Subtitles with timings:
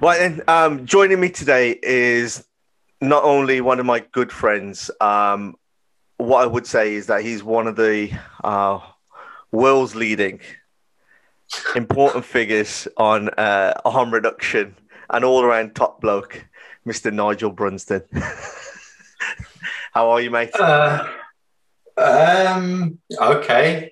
[0.00, 2.46] Right then, um, joining me today is
[3.00, 4.92] not only one of my good friends.
[5.00, 5.56] Um,
[6.18, 8.12] what I would say is that he's one of the
[8.44, 8.78] uh,
[9.50, 10.38] world's leading
[11.74, 14.76] important figures on uh, harm reduction
[15.10, 16.46] and all around top bloke,
[16.86, 17.12] Mr.
[17.12, 18.02] Nigel Brunsdon.
[19.92, 20.54] How are you, mate?
[20.54, 21.08] Uh,
[21.96, 23.00] um.
[23.20, 23.90] Okay.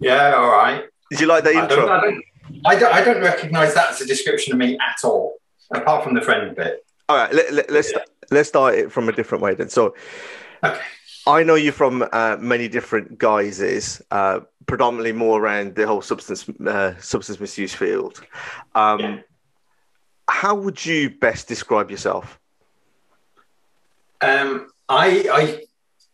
[0.00, 0.32] Yeah.
[0.34, 0.84] All right.
[1.10, 1.76] Did you like that I intro?
[1.76, 2.24] don't, I, don't,
[2.64, 5.34] I, don't, I don't recognize that as a description of me at all,
[5.74, 6.84] apart from the friend bit.
[7.08, 7.92] All right, let, let, let's
[8.30, 9.68] let's start it from a different way then.
[9.68, 9.94] So,
[10.64, 10.80] Okay.
[11.26, 16.48] I know you from uh, many different guises, uh, predominantly more around the whole substance
[16.66, 18.20] uh, substance misuse field.
[18.74, 19.18] Um, Yeah.
[20.28, 22.38] How would you best describe yourself?
[24.20, 25.64] Um, I, I,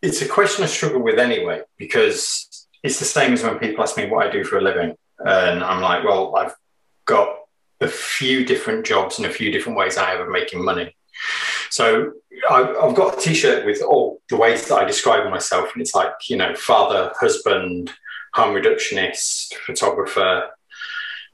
[0.01, 3.97] it's a question I struggle with anyway because it's the same as when people ask
[3.97, 6.55] me what I do for a living, and I'm like, well, I've
[7.05, 7.29] got
[7.81, 10.97] a few different jobs and a few different ways I have of making money.
[11.71, 12.13] So
[12.51, 16.13] I've got a T-shirt with all the ways that I describe myself, and it's like
[16.29, 17.93] you know, father, husband,
[18.35, 20.49] harm reductionist, photographer,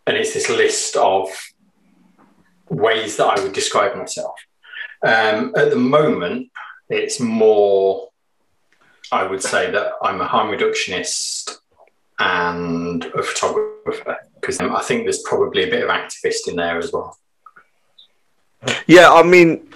[0.06, 1.28] and it's this list of
[2.68, 4.34] ways that I would describe myself.
[5.02, 6.50] Um, at the moment,
[6.88, 8.08] it's more,
[9.12, 11.58] I would say that I'm a harm reductionist
[12.18, 16.92] and a photographer because I think there's probably a bit of activist in there as
[16.92, 17.16] well.
[18.86, 19.68] Yeah, I mean,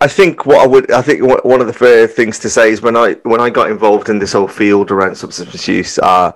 [0.00, 2.82] I think what I would, I think one of the fair things to say is
[2.82, 6.32] when I when I got involved in this whole field around substance misuse, uh,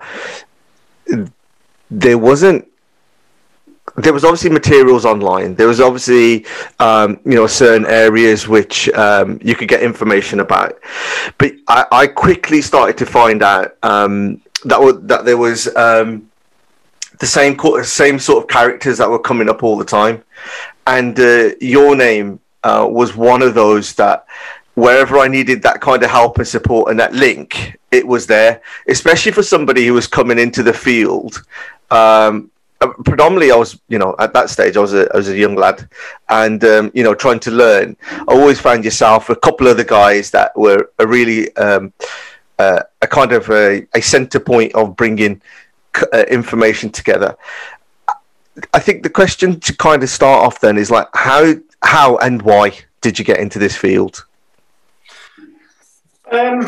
[1.91, 2.67] there wasn't.
[3.97, 5.55] There was obviously materials online.
[5.55, 6.47] There was obviously,
[6.79, 10.79] um, you know, certain areas which um, you could get information about,
[11.37, 16.31] but I, I quickly started to find out um, that w- that there was um,
[17.23, 20.25] the same same sort of characters that were coming up all the time,
[20.89, 24.27] and uh, your name uh, was one of those that
[24.75, 28.61] wherever I needed that kind of help and support and that link, it was there.
[28.89, 31.45] Especially for somebody who was coming into the field.
[31.93, 32.51] Um,
[32.81, 35.39] uh, predominantly, I was, you know, at that stage, I was a, I was a
[35.39, 35.89] young lad,
[36.29, 37.97] and um, you know, trying to learn.
[38.11, 41.93] I always found yourself a couple of the guys that were a really um,
[42.59, 45.41] uh, a kind of a, a center point of bringing
[46.13, 47.37] uh, information together.
[48.75, 52.43] I think the question to kind of start off then is like how how and
[52.43, 54.25] why did you get into this field?
[56.31, 56.61] Um,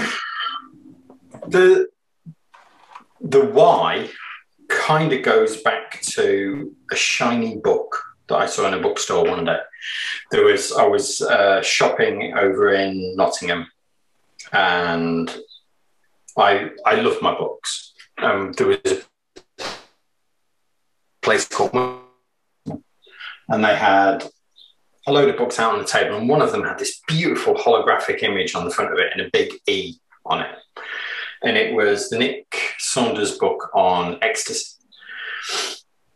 [1.47, 1.89] the
[3.21, 4.11] the why
[4.69, 9.45] kind of goes back to a shiny book that I saw in a bookstore one
[9.45, 9.59] day.
[10.31, 13.67] There was I was uh, shopping over in Nottingham,
[14.53, 15.35] and
[16.37, 17.93] I I love my books.
[18.19, 19.03] Um, there was a
[21.25, 21.73] place called
[23.49, 24.25] and they had
[25.06, 27.55] a load of books out on the table, and one of them had this beautiful
[27.55, 30.56] holographic image on the front of it and a big E on it.
[31.43, 34.76] And it was the Nick Saunders book on ecstasy.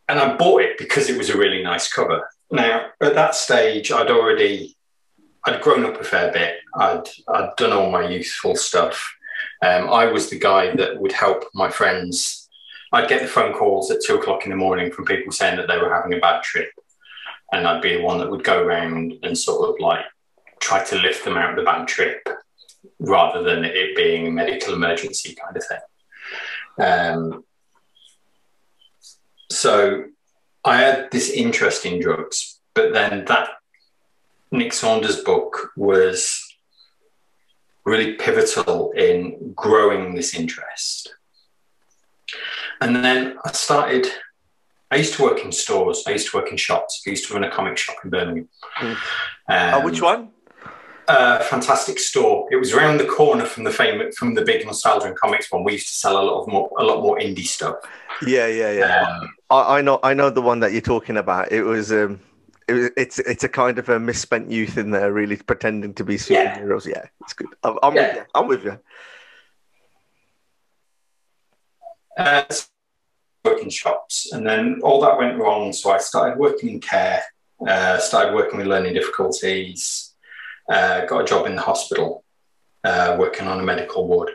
[0.07, 2.27] And I bought it because it was a really nice cover.
[2.49, 4.75] Now, at that stage, I'd already
[5.45, 6.55] I'd grown up a fair bit.
[6.75, 9.15] I'd I'd done all my youthful stuff.
[9.61, 12.38] Um, I was the guy that would help my friends.
[12.91, 15.67] I'd get the phone calls at two o'clock in the morning from people saying that
[15.67, 16.71] they were having a bad trip
[17.51, 20.05] and I'd be the one that would go around and sort of like
[20.59, 22.27] try to lift them out of the bad trip
[22.99, 25.79] rather than it being a medical emergency kind of thing.
[26.79, 27.43] Um,
[29.49, 30.05] so
[30.63, 33.49] I had this interest in drugs, but then that
[34.51, 36.45] Nick Saunders book was
[37.85, 41.15] really pivotal in growing this interest.
[42.81, 44.07] And then I started,
[44.89, 47.33] I used to work in stores, I used to work in shops, I used to
[47.33, 48.49] run a comic shop in Birmingham.
[48.77, 48.91] Mm.
[48.91, 48.97] Um,
[49.49, 50.29] oh, which one?
[51.07, 52.47] A fantastic store.
[52.51, 55.63] It was around the corner from the famous, from the big nostalgia and comics one.
[55.63, 57.75] We used to sell a lot of more, a lot more indie stuff.
[58.25, 59.01] Yeah, yeah, yeah.
[59.01, 61.51] Um, I, I, know, I know the one that you're talking about.
[61.51, 62.19] It was, um,
[62.67, 66.03] it, was, it's it's a kind of a misspent youth in there, really pretending to
[66.03, 66.85] be superheroes.
[66.85, 67.47] Yeah, yeah it's good.
[67.63, 68.07] I'm, I'm yeah.
[68.07, 68.25] with you.
[68.35, 68.79] I'm with you.
[72.19, 72.43] Uh,
[73.45, 75.71] working shops, and then all that went wrong.
[75.71, 77.23] So I started working in care.
[77.65, 80.13] Uh, started working with learning difficulties.
[80.69, 82.25] Uh, got a job in the hospital,
[82.83, 84.31] uh, working on a medical ward.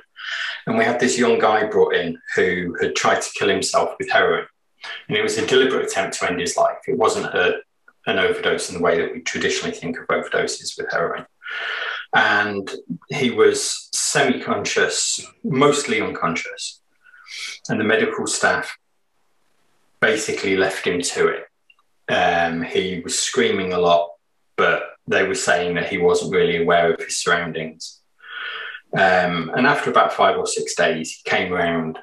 [0.67, 4.11] And we had this young guy brought in who had tried to kill himself with
[4.11, 4.47] heroin.
[5.09, 6.79] And it was a deliberate attempt to end his life.
[6.89, 7.61] It wasn't a
[8.07, 11.27] an overdose in the way that we traditionally think of overdoses with heroin.
[12.15, 12.71] And
[13.11, 16.81] he was semi conscious, mostly unconscious.
[17.69, 18.77] And the medical staff
[20.01, 21.45] basically left him to it.
[22.13, 24.11] Um, he was screaming a lot,
[24.57, 28.01] but they were saying that he wasn't really aware of his surroundings.
[28.93, 31.99] Um, and after about five or six days, he came around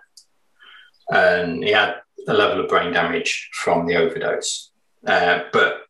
[1.09, 1.95] and he had
[2.27, 4.71] a level of brain damage from the overdose.
[5.05, 5.83] Uh, but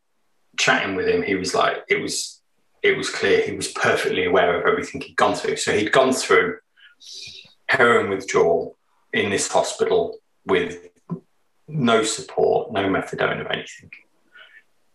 [0.57, 2.41] chatting with him, he was like, it was
[2.83, 5.55] it was clear he was perfectly aware of everything he'd gone through.
[5.57, 6.57] So he'd gone through
[7.67, 8.75] heroin withdrawal
[9.13, 10.87] in this hospital with
[11.67, 13.91] no support, no methadone or anything.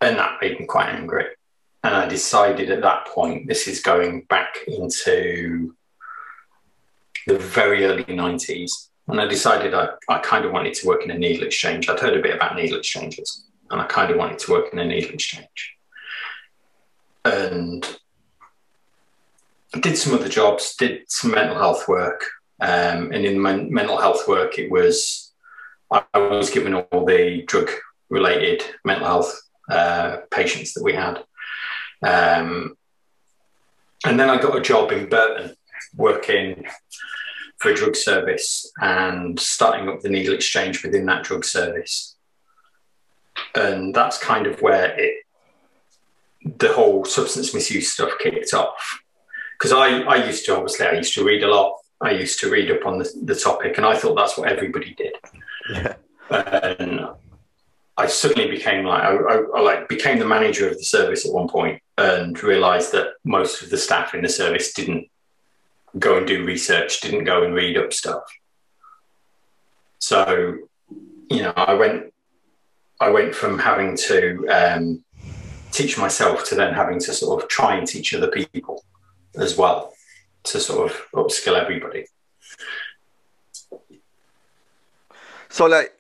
[0.00, 1.26] And that made me quite angry.
[1.82, 5.74] And I decided at that point, this is going back into
[7.26, 8.88] the very early 90s.
[9.08, 11.88] And I decided I, I kind of wanted to work in a needle exchange.
[11.88, 14.78] I'd heard a bit about needle exchanges and I kind of wanted to work in
[14.78, 15.74] a needle exchange.
[17.24, 17.98] And
[19.80, 22.24] did some other jobs, did some mental health work.
[22.60, 25.32] Um, and in my mental health work, it was,
[25.90, 27.70] I was given all the drug
[28.08, 31.22] related mental health uh, patients that we had.
[32.02, 32.76] Um,
[34.04, 35.54] and then I got a job in Burton
[35.94, 36.66] working
[37.58, 42.16] for a drug service and starting up the needle exchange within that drug service.
[43.54, 45.22] And that's kind of where it
[46.58, 49.00] the whole substance misuse stuff kicked off.
[49.58, 52.50] Because I, I used to obviously I used to read a lot I used to
[52.50, 55.14] read up on the, the topic and I thought that's what everybody did.
[55.70, 55.94] Yeah.
[56.30, 57.06] and
[57.96, 61.32] I suddenly became like I, I, I like became the manager of the service at
[61.32, 65.08] one point and realized that most of the staff in the service didn't
[65.98, 68.24] go and do research didn't go and read up stuff.
[69.98, 70.58] So
[71.30, 72.12] you know I went
[73.00, 75.04] I went from having to um,
[75.72, 78.84] teach myself to then having to sort of try and teach other people
[79.36, 79.95] as well
[80.46, 82.06] to sort of upskill everybody.
[85.48, 85.92] So, like,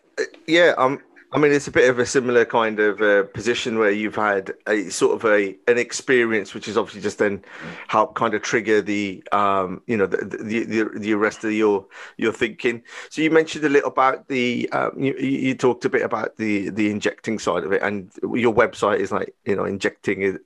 [0.46, 1.00] yeah, um,
[1.32, 4.54] I mean, it's a bit of a similar kind of uh, position where you've had
[4.66, 7.44] a sort of a an experience, which is obviously just then
[7.88, 11.84] help kind of trigger the um, you know the, the the, the rest of your
[12.16, 12.82] your thinking.
[13.10, 16.70] So you mentioned a little about the um, you, you talked a bit about the
[16.70, 20.40] the injecting side of it, and your website is like you know injecting it.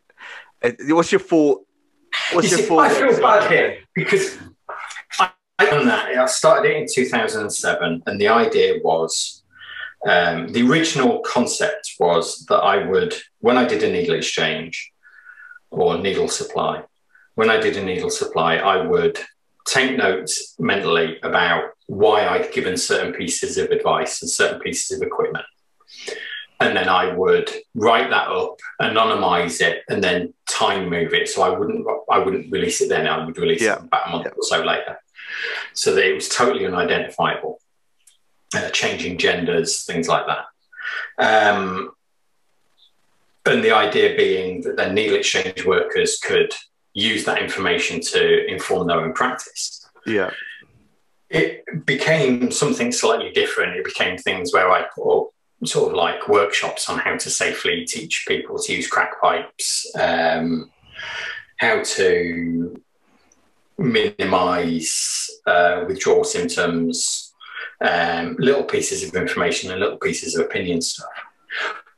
[0.62, 1.66] Uh, what's your thought?
[2.32, 2.76] What's you your see.
[2.76, 4.38] I feel bad here because
[5.18, 6.06] I done that.
[6.16, 9.42] I started it in 2007, and the idea was
[10.06, 14.92] um, the original concept was that I would, when I did a needle exchange
[15.70, 16.84] or needle supply,
[17.34, 19.18] when I did a needle supply, I would
[19.66, 25.06] take notes mentally about why I'd given certain pieces of advice and certain pieces of
[25.06, 25.44] equipment.
[26.60, 31.28] And then I would write that up, anonymize it, and then time move it.
[31.28, 33.06] So I wouldn't I wouldn't release it then.
[33.06, 33.76] I would release yeah.
[33.76, 34.32] it about a month yeah.
[34.36, 34.98] or so later.
[35.72, 37.60] So that it was totally unidentifiable
[38.54, 40.44] uh, changing genders, things like that.
[41.18, 41.92] Um,
[43.46, 46.52] and the idea being that then needle exchange workers could
[46.92, 49.88] use that information to inform their own practice.
[50.06, 50.30] Yeah.
[51.28, 53.76] It became something slightly different.
[53.76, 55.28] It became things where I put
[55.64, 60.70] sort of like workshops on how to safely teach people to use crack pipes, um,
[61.58, 62.80] how to
[63.78, 67.32] minimize uh, withdrawal symptoms,
[67.80, 71.08] um, little pieces of information and little pieces of opinion stuff.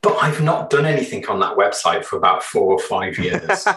[0.01, 3.61] But I've not done anything on that website for about four or five years.
[3.63, 3.77] so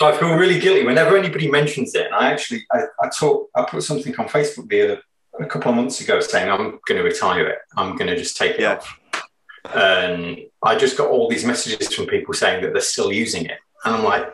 [0.00, 2.06] I feel really guilty whenever anybody mentions it.
[2.06, 5.02] And I actually, I, I, talk, I put something on Facebook the other,
[5.38, 7.58] a couple of months ago saying I'm going to retire it.
[7.76, 8.74] I'm going to just take it yeah.
[8.74, 8.98] off.
[9.72, 13.58] And I just got all these messages from people saying that they're still using it.
[13.84, 14.32] And I'm like,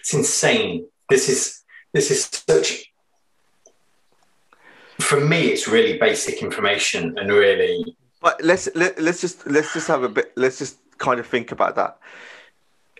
[0.00, 0.86] it's insane.
[1.08, 2.92] This is this is such
[5.00, 9.86] for me it's really basic information and really but let's let, let's just let's just
[9.88, 11.98] have a bit let's just kind of think about that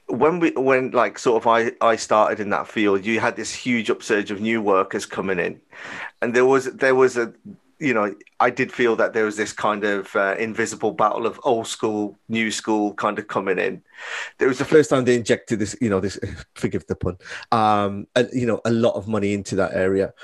[0.08, 3.52] when we when like sort of I I started in that field, you had this
[3.52, 5.60] huge upsurge of new workers coming in,
[6.22, 7.32] and there was there was a
[7.78, 11.40] you know I did feel that there was this kind of uh, invisible battle of
[11.44, 13.82] old school new school kind of coming in.
[14.38, 16.18] There was the first time they injected this you know this
[16.54, 17.18] forgive the pun
[17.52, 20.14] um and you know a lot of money into that area.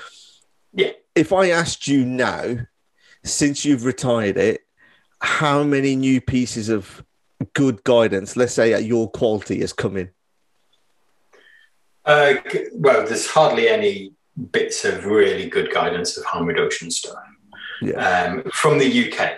[0.73, 0.91] Yeah.
[1.15, 2.57] If I asked you now,
[3.23, 4.61] since you've retired it,
[5.19, 7.03] how many new pieces of
[7.53, 10.09] good guidance, let's say at your quality, has come in?
[12.05, 12.35] Uh,
[12.73, 14.13] well, there's hardly any
[14.51, 17.15] bits of really good guidance of harm reduction stuff.
[17.81, 17.93] Yeah.
[17.93, 19.37] Um, from the UK.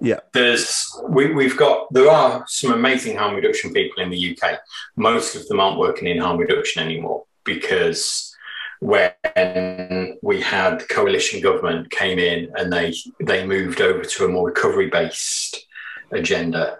[0.00, 0.20] Yeah.
[0.32, 4.58] There's we, we've got there are some amazing harm reduction people in the UK.
[4.96, 8.34] Most of them aren't working in harm reduction anymore because
[8.80, 14.28] when we had the coalition government came in and they they moved over to a
[14.28, 15.66] more recovery based
[16.12, 16.78] agenda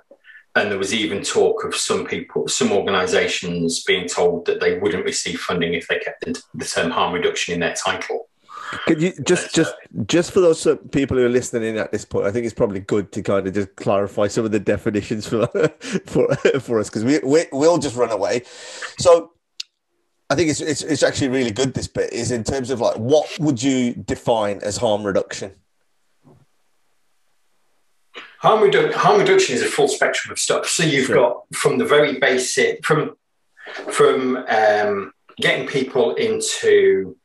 [0.56, 5.04] and there was even talk of some people, some organisations being told that they wouldn't
[5.04, 8.28] receive funding if they kept the term harm reduction in their title.
[8.86, 9.74] Could you just just
[10.06, 12.26] just for those people who are listening in at this point?
[12.26, 15.46] I think it's probably good to kind of just clarify some of the definitions for
[16.06, 18.42] for for us because we, we we'll just run away.
[18.98, 19.32] So
[20.30, 21.74] I think it's, it's it's actually really good.
[21.74, 25.52] This bit is in terms of like what would you define as harm reduction?
[28.38, 30.66] Harm, redu- harm reduction is a full spectrum of stuff.
[30.66, 31.16] So you've sure.
[31.16, 33.16] got from the very basic, from
[33.90, 37.16] from um, getting people into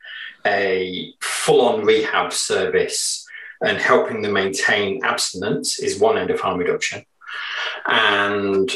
[0.45, 3.25] a full-on rehab service
[3.61, 7.03] and helping them maintain abstinence is one end of harm reduction,
[7.87, 8.71] and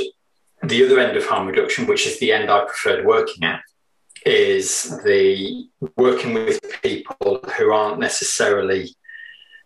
[0.62, 3.62] the other end of harm reduction, which is the end I preferred working at,
[4.26, 5.68] is the
[5.98, 8.96] working with people who aren't necessarily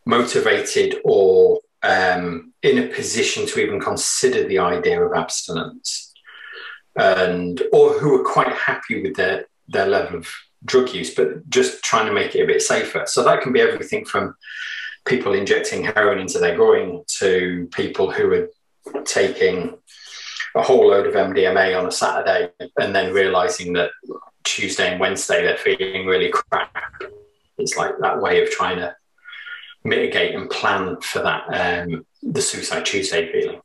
[0.05, 6.13] motivated or um, in a position to even consider the idea of abstinence,
[6.95, 10.27] and or who are quite happy with their their level of
[10.67, 13.03] drug use, but just trying to make it a bit safer.
[13.07, 14.35] So that can be everything from
[15.05, 19.77] people injecting heroin into their groin to people who are taking
[20.55, 23.91] a whole load of MDMA on a Saturday and then realizing that
[24.43, 26.75] Tuesday and Wednesday they're feeling really crap.
[27.57, 28.95] It's like that way of trying to
[29.83, 33.61] mitigate and plan for that um, the suicide Tuesday feeling.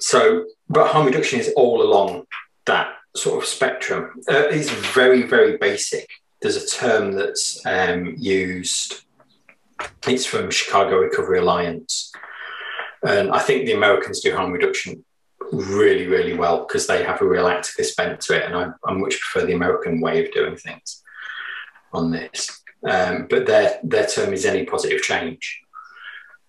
[0.00, 2.26] So, but harm reduction is all along
[2.66, 4.22] that sort of spectrum.
[4.28, 4.48] Uh,
[4.94, 6.08] very very basic.
[6.40, 9.04] There's a term that's um, used.
[10.06, 12.12] It's from Chicago Recovery Alliance,
[13.02, 15.04] and I think the Americans do harm reduction
[15.52, 18.92] really really well because they have a real activist bent to it, and I, I
[18.92, 21.02] much prefer the American way of doing things
[21.92, 22.62] on this.
[22.88, 25.60] Um, but their their term is any positive change,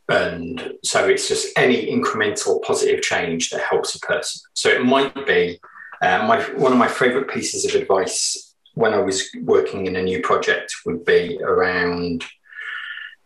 [0.09, 4.41] and so it's just any incremental positive change that helps a person.
[4.53, 5.59] So it might be
[6.01, 10.01] uh, my one of my favourite pieces of advice when I was working in a
[10.01, 12.23] new project would be around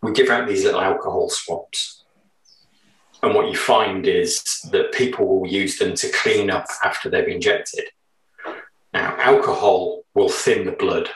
[0.03, 2.03] we give out these little alcohol swabs.
[3.23, 7.27] And what you find is that people will use them to clean up after they've
[7.27, 7.85] injected.
[8.93, 11.09] Now, alcohol will thin the blood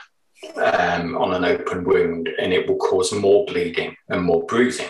[0.56, 4.88] um, on an open wound and it will cause more bleeding and more bruising.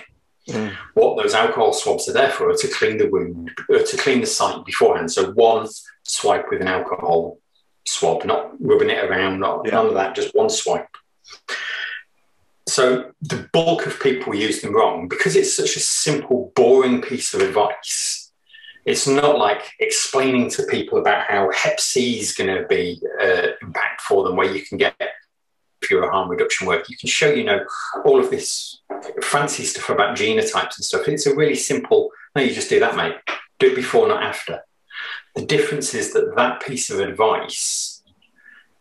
[0.48, 0.74] Mm.
[0.94, 4.20] What those alcohol swabs are there for are to clean the wound, uh, to clean
[4.20, 5.10] the site beforehand.
[5.10, 5.66] So one
[6.08, 7.38] swipe with an alcohol
[7.86, 9.72] swab, not rubbing it around, not yeah.
[9.72, 10.88] none of that, just one swipe.
[12.68, 17.32] So the bulk of people use them wrong because it's such a simple, boring piece
[17.32, 18.32] of advice.
[18.84, 23.48] It's not like explaining to people about how Hep C is going to be uh,
[23.62, 24.94] impact for them, where you can get
[25.80, 27.64] pure harm reduction work, you can show, you know,
[28.04, 28.80] all of this
[29.22, 31.08] fancy stuff about genotypes and stuff.
[31.08, 33.16] It's a really simple, no, you just do that, mate.
[33.58, 34.60] Do it before, not after.
[35.38, 38.02] The difference is that that piece of advice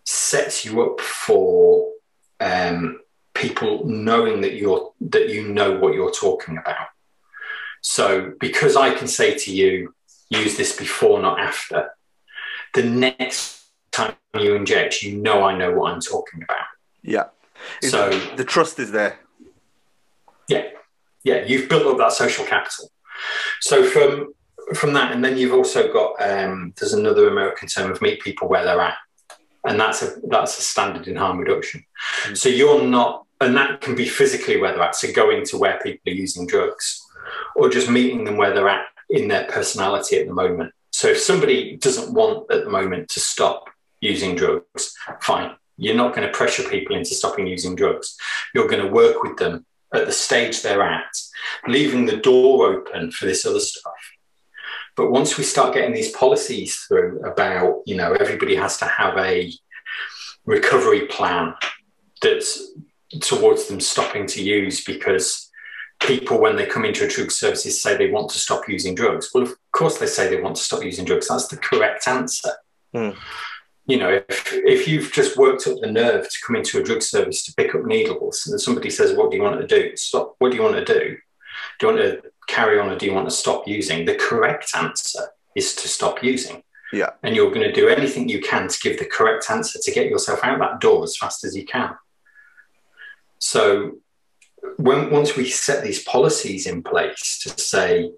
[0.05, 1.91] sets you up for
[2.39, 2.99] um,
[3.35, 6.87] people knowing that you're that you know what you're talking about.
[7.81, 9.93] So because I can say to you,
[10.31, 11.91] use this before, not after,
[12.73, 13.61] the next
[13.91, 16.65] time you inject, you know I know what I'm talking about.
[17.03, 17.25] Yeah.
[17.83, 19.19] So the trust is there.
[20.47, 20.69] Yeah.
[21.23, 21.45] Yeah.
[21.45, 22.89] You've built up that social capital.
[23.61, 24.33] So from
[24.75, 28.47] from that, and then you've also got um, there's another American term of meet people
[28.47, 28.97] where they're at.
[29.65, 31.83] And that's a that's a standard in harm reduction.
[32.23, 32.35] Mm-hmm.
[32.35, 34.95] So you're not and that can be physically where they're at.
[34.95, 37.03] So going to where people are using drugs,
[37.55, 40.73] or just meeting them where they're at in their personality at the moment.
[40.91, 43.69] So if somebody doesn't want at the moment to stop
[44.01, 45.55] using drugs, fine.
[45.77, 48.17] You're not going to pressure people into stopping using drugs.
[48.55, 51.15] You're going to work with them at the stage they're at,
[51.67, 53.93] leaving the door open for this other stuff.
[54.97, 59.15] But once we start getting these policies through about, you know, everybody has to have
[59.17, 59.53] a
[60.45, 61.53] recovery plan
[62.21, 62.71] that's
[63.21, 65.51] towards them stopping to use because
[65.99, 69.29] people, when they come into a drug services, say they want to stop using drugs.
[69.33, 71.27] Well, of course, they say they want to stop using drugs.
[71.27, 72.51] That's the correct answer.
[72.95, 73.15] Mm.
[73.85, 77.03] You know, if, if you've just worked up the nerve to come into a drug
[77.03, 79.95] service to pick up needles and somebody says, What do you want to do?
[79.95, 80.35] Stop.
[80.39, 81.17] What do you want to do?
[81.79, 84.05] Do you want to carry on or do you want to stop using?
[84.05, 86.63] The correct answer is to stop using.
[86.93, 87.11] Yeah.
[87.23, 90.09] And you're going to do anything you can to give the correct answer to get
[90.09, 91.95] yourself out that door as fast as you can.
[93.39, 93.97] So
[94.77, 98.11] when once we set these policies in place to say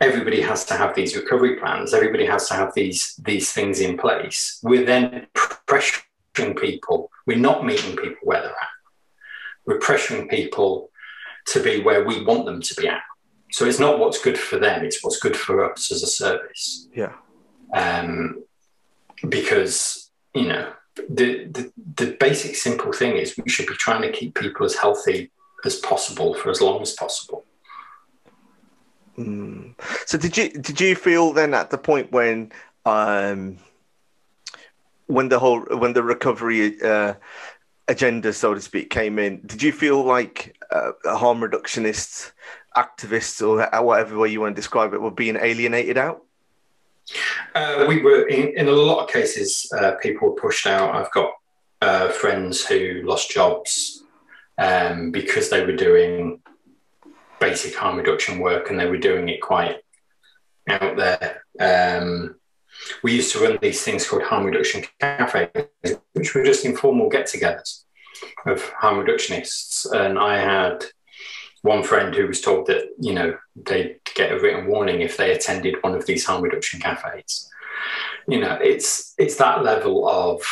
[0.00, 3.96] everybody has to have these recovery plans, everybody has to have these these things in
[3.96, 7.10] place, we're then pressuring people.
[7.26, 8.68] We're not meeting people where they're at.
[9.66, 10.90] We're pressuring people
[11.46, 13.02] to be where we want them to be at.
[13.52, 16.88] So it's not what's good for them; it's what's good for us as a service.
[16.94, 17.12] Yeah.
[17.74, 18.42] Um,
[19.28, 24.10] because you know the, the the basic simple thing is we should be trying to
[24.10, 25.30] keep people as healthy
[25.64, 27.44] as possible for as long as possible.
[29.18, 29.74] Mm.
[30.06, 32.52] So did you did you feel then at the point when
[32.84, 33.58] um,
[35.06, 37.14] when the whole when the recovery uh,
[37.88, 42.32] agenda, so to speak, came in, did you feel like uh, harm reductionists,
[42.76, 46.22] activists, or whatever way you want to describe it, were being alienated out?
[47.54, 49.70] Uh, we were in, in, a lot of cases.
[49.76, 50.94] Uh, people were pushed out.
[50.94, 51.32] I've got
[51.80, 54.04] uh, friends who lost jobs
[54.58, 56.40] um, because they were doing
[57.40, 59.78] basic harm reduction work and they were doing it quite
[60.68, 61.44] out there.
[61.58, 62.36] Um,
[63.02, 65.48] we used to run these things called harm reduction cafes,
[66.12, 67.84] which were just informal get-togethers
[68.46, 69.90] of harm reductionists.
[69.92, 70.84] And I had
[71.62, 75.32] one friend who was told that you know they'd get a written warning if they
[75.32, 77.48] attended one of these harm reduction cafes.
[78.28, 80.42] You know, it's it's that level of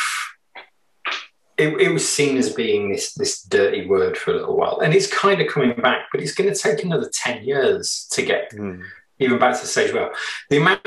[1.57, 4.93] it, it, was seen as being this this dirty word for a little while, and
[4.93, 8.51] it's kind of coming back, but it's going to take another ten years to get
[8.51, 8.81] mm.
[9.19, 10.11] even back to the stage where
[10.49, 10.81] the amount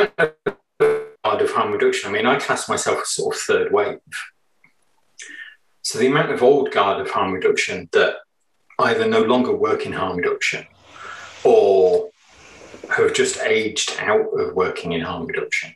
[1.25, 2.11] of harm reduction.
[2.11, 3.99] I mean, I class myself as sort of third wave.
[5.83, 8.17] So the amount of old guard of harm reduction that
[8.79, 10.67] either no longer work in harm reduction
[11.45, 12.11] or
[12.91, 15.75] have just aged out of working in harm reduction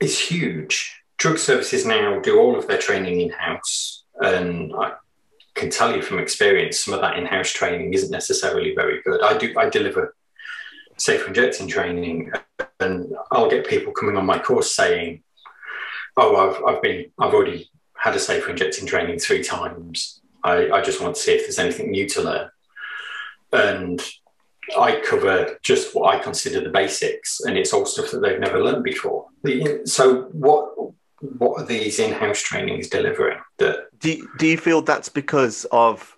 [0.00, 1.02] is huge.
[1.18, 4.92] Drug services now do all of their training in house, and I
[5.54, 9.22] can tell you from experience, some of that in house training isn't necessarily very good.
[9.22, 10.14] I do I deliver
[10.98, 12.32] safe injecting training,
[12.80, 15.22] and I'll get people coming on my course saying,
[16.16, 20.20] "Oh, I've I've been I've already had a safe injecting training three times.
[20.46, 22.50] I, I just want to see if there's anything new to learn.
[23.52, 24.00] And
[24.78, 28.62] I cover just what I consider the basics, and it's all stuff that they've never
[28.62, 29.26] learned before.
[29.84, 30.74] So, what
[31.38, 33.38] what are these in-house trainings delivering?
[33.58, 36.16] That do do you feel that's because of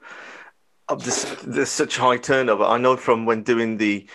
[0.88, 2.64] of this there's such high turnover?
[2.64, 4.08] I know from when doing the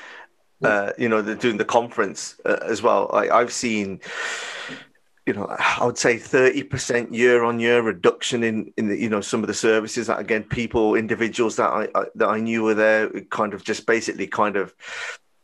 [0.64, 3.10] uh, you know, the, doing the conference uh, as well.
[3.14, 4.00] I, I've seen
[5.26, 9.22] you know, I would say 30% year on year reduction in, in the, you know,
[9.22, 12.74] some of the services that again, people, individuals that I, I, that I knew were
[12.74, 14.74] there kind of just basically kind of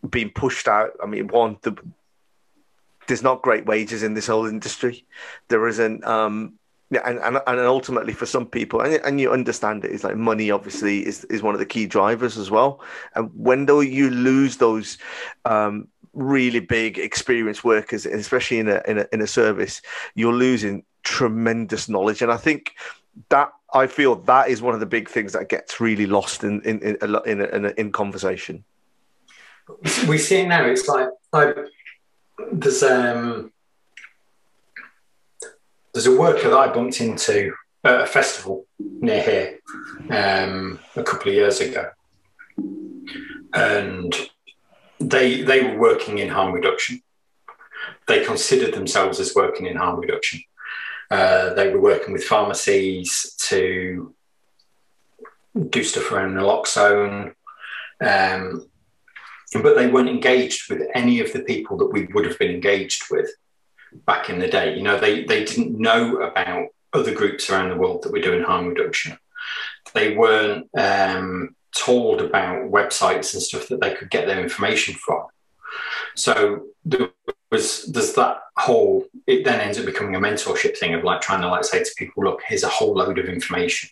[0.09, 0.91] being pushed out.
[1.01, 1.77] I mean, one, the,
[3.07, 5.05] there's not great wages in this whole industry.
[5.47, 6.53] There isn't, um,
[7.05, 10.49] and, and and ultimately for some people, and, and you understand it, is like money
[10.49, 12.81] obviously is, is one of the key drivers as well.
[13.15, 14.97] And when though you lose those
[15.45, 15.87] um,
[16.19, 19.81] really big experienced workers, especially in a, in a in a service,
[20.15, 22.21] you're losing tremendous knowledge.
[22.21, 22.73] And I think
[23.29, 26.61] that I feel that is one of the big things that gets really lost in
[26.61, 28.63] in in in, in, in conversation.
[30.07, 30.65] We see it now.
[30.65, 31.55] It's like, like
[32.51, 33.51] there's um
[35.93, 37.53] there's a worker that I bumped into
[37.83, 39.59] at a festival near here
[40.09, 41.89] um, a couple of years ago,
[43.53, 44.13] and
[44.99, 47.01] they they were working in harm reduction.
[48.07, 50.41] They considered themselves as working in harm reduction.
[51.09, 54.13] Uh, they were working with pharmacies to
[55.69, 57.33] do stuff around naloxone,
[58.01, 58.69] um,
[59.53, 63.03] but they weren't engaged with any of the people that we would have been engaged
[63.09, 63.29] with
[64.05, 64.75] back in the day.
[64.75, 68.43] You know, they they didn't know about other groups around the world that were doing
[68.43, 69.17] harm reduction.
[69.93, 75.25] They weren't um, told about websites and stuff that they could get their information from.
[76.15, 77.09] So there
[77.51, 81.41] was there's that whole it then ends up becoming a mentorship thing of like trying
[81.41, 83.89] to like say to people, look, here's a whole load of information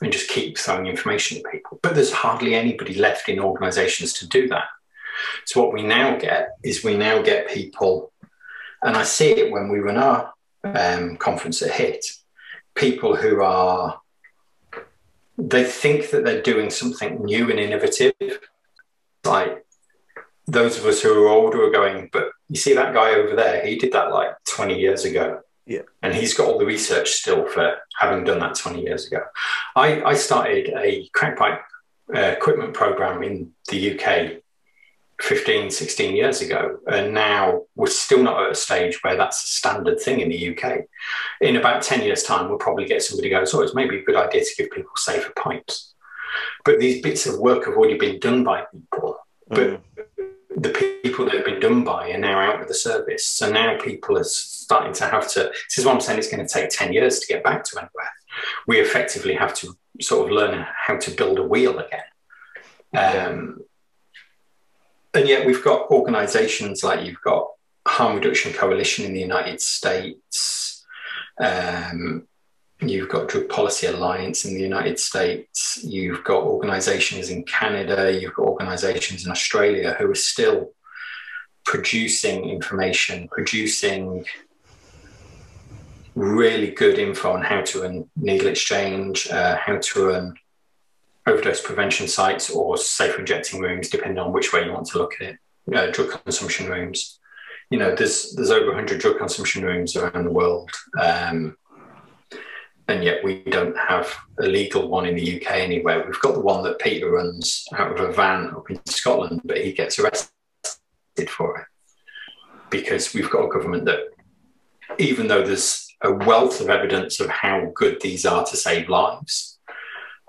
[0.00, 1.78] and just keep throwing information at people.
[1.82, 4.64] But there's hardly anybody left in organizations to do that.
[5.44, 8.12] So what we now get is we now get people,
[8.82, 10.32] and I see it when we run our
[10.64, 12.04] um, conference at HIT,
[12.74, 14.00] people who are
[15.38, 18.14] they think that they're doing something new and innovative.
[19.24, 19.64] Like
[20.46, 23.64] those of us who are older are going, but you see that guy over there,
[23.64, 25.40] he did that like 20 years ago.
[25.66, 25.82] Yeah.
[26.02, 29.20] And he's got all the research still for having done that 20 years ago.
[29.74, 31.60] I, I started a crackpipe
[32.14, 34.42] uh, equipment program in the UK
[35.20, 36.78] 15, 16 years ago.
[36.86, 40.50] And now we're still not at a stage where that's a standard thing in the
[40.56, 40.80] UK.
[41.40, 44.16] In about 10 years' time, we'll probably get somebody goes, oh, it's maybe a good
[44.16, 45.94] idea to give people safer pipes.
[46.64, 49.18] But these bits of work have already been done by people.
[49.50, 49.80] Mm.
[49.96, 50.16] But
[50.56, 50.70] the
[51.02, 53.26] people that have been done by are now out of the service.
[53.26, 56.46] So now people are starting to have to, this is what I'm saying, it's going
[56.46, 58.10] to take 10 years to get back to anywhere.
[58.66, 62.02] We effectively have to sort of learn how to build a wheel again.
[62.94, 63.60] Um,
[65.16, 67.48] and yet we've got organizations like you've got
[67.88, 70.84] Harm Reduction Coalition in the United States.
[71.40, 72.28] Um,
[72.82, 75.80] you've got Drug Policy Alliance in the United States.
[75.82, 78.12] You've got organizations in Canada.
[78.12, 80.72] You've got organizations in Australia who are still
[81.64, 84.26] producing information, producing
[86.14, 90.34] really good info on how to run needle exchange, uh, how to run
[91.26, 95.14] overdose prevention sites or safe injecting rooms, depending on which way you want to look
[95.20, 95.38] at it,
[95.74, 97.18] uh, drug consumption rooms.
[97.70, 101.56] You know, there's there's over 100 drug consumption rooms around the world, um,
[102.86, 106.04] and yet we don't have a legal one in the UK anywhere.
[106.06, 109.58] We've got the one that Peter runs out of a van up in Scotland, but
[109.58, 110.30] he gets arrested
[111.28, 111.66] for it
[112.70, 114.00] because we've got a government that,
[114.98, 119.55] even though there's a wealth of evidence of how good these are to save lives,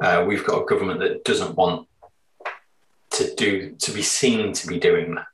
[0.01, 1.87] uh, we've got a government that doesn't want
[3.11, 5.27] to do to be seen to be doing that,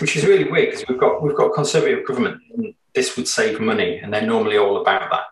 [0.00, 2.40] which is really weird because we've got we've got a conservative government.
[2.54, 5.24] And this would save money, and they're normally all about that.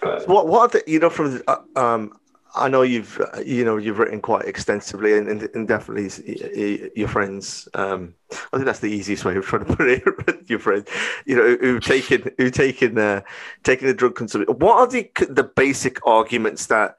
[0.00, 2.18] But what what the, you know from uh, um,
[2.56, 7.68] I know you've you know you've written quite extensively and, and, definitely your friends.
[7.74, 10.02] Um, I think that's the easiest way of trying to put it.
[10.48, 10.88] your friends,
[11.26, 13.20] you know, who've taken who've taken uh,
[13.62, 14.54] the drug consumption.
[14.56, 16.96] What are the the basic arguments that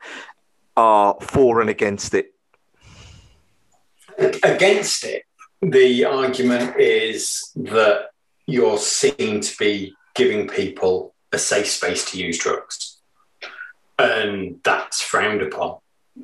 [0.77, 2.33] are for and against it?
[4.43, 5.23] Against it,
[5.61, 8.11] the argument is that
[8.45, 12.99] you're seen to be giving people a safe space to use drugs.
[13.99, 15.79] And that's frowned upon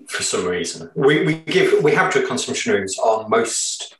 [0.07, 0.89] for some reason.
[0.95, 3.97] We, we give we have drug consumption rooms on most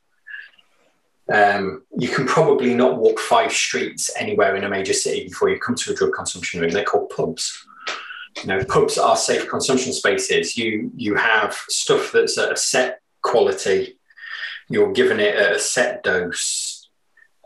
[1.32, 5.58] um, you can probably not walk five streets anywhere in a major city before you
[5.58, 6.70] come to a drug consumption room.
[6.70, 7.66] They're called pubs
[8.42, 10.56] you know, pubs are safe consumption spaces.
[10.56, 13.98] You you have stuff that's at a set quality.
[14.68, 16.88] You're given it at a set dose.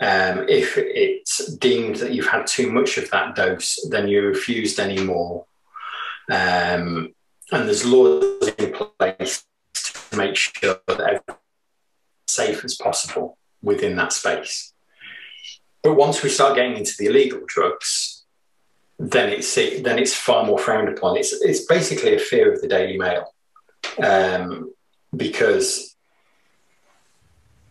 [0.00, 4.78] Um, if it's deemed that you've had too much of that dose, then you're refused
[4.78, 5.46] any more.
[6.30, 7.14] Um,
[7.50, 11.40] and there's laws in place to make sure that everyone's
[12.28, 14.72] safe as possible within that space.
[15.82, 18.17] But once we start getting into the illegal drugs,
[18.98, 21.16] then it's then it's far more frowned upon.
[21.16, 23.32] It's it's basically a fear of the Daily Mail
[24.02, 24.72] um,
[25.16, 25.96] because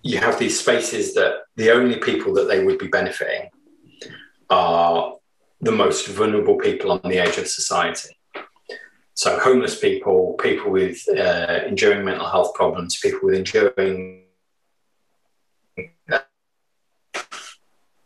[0.03, 3.49] you have these spaces that the only people that they would be benefiting
[4.49, 5.15] are
[5.59, 8.17] the most vulnerable people on the edge of society.
[9.15, 14.25] So homeless people, people with uh, enduring mental health problems, people with enduring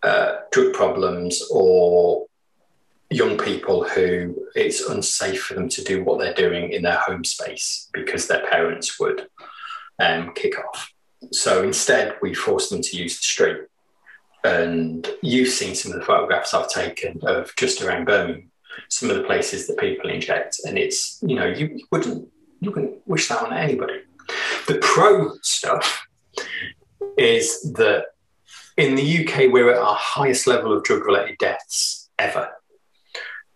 [0.01, 2.27] uh, drug problems or
[3.11, 7.25] young people who it's unsafe for them to do what they're doing in their home
[7.25, 9.27] space because their parents would
[9.99, 10.91] um, kick off.
[11.31, 13.57] So instead, we force them to use the street.
[14.43, 18.49] And you've seen some of the photographs I've taken of just around Birmingham,
[18.89, 22.27] some of the places that people inject, and it's you know you wouldn't
[22.59, 23.99] you wouldn't wish that on anybody.
[24.67, 26.07] The pro stuff
[27.17, 28.05] is that
[28.77, 32.49] in the UK we're at our highest level of drug-related deaths ever